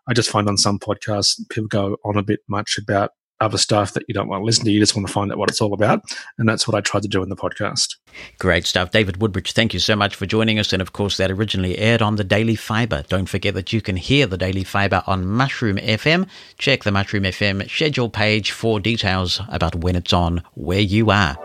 [0.07, 3.93] I just find on some podcasts people go on a bit much about other stuff
[3.95, 4.71] that you don't want to listen to.
[4.71, 6.03] You just want to find out what it's all about.
[6.39, 7.97] And that's what I tried to do in the podcast.
[8.39, 8.91] Great stuff.
[8.91, 10.73] David Woodbridge, thank you so much for joining us.
[10.73, 13.05] And of course, that originally aired on the Daily Fibre.
[13.09, 16.29] Don't forget that you can hear the Daily Fibre on Mushroom FM.
[16.59, 21.37] Check the Mushroom FM schedule page for details about when it's on where you are.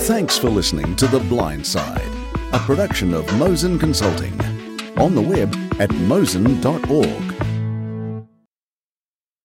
[0.00, 2.10] Thanks for listening to The Blind Side,
[2.52, 4.38] a production of Mosen Consulting.
[4.98, 7.55] On the web at mosen.org.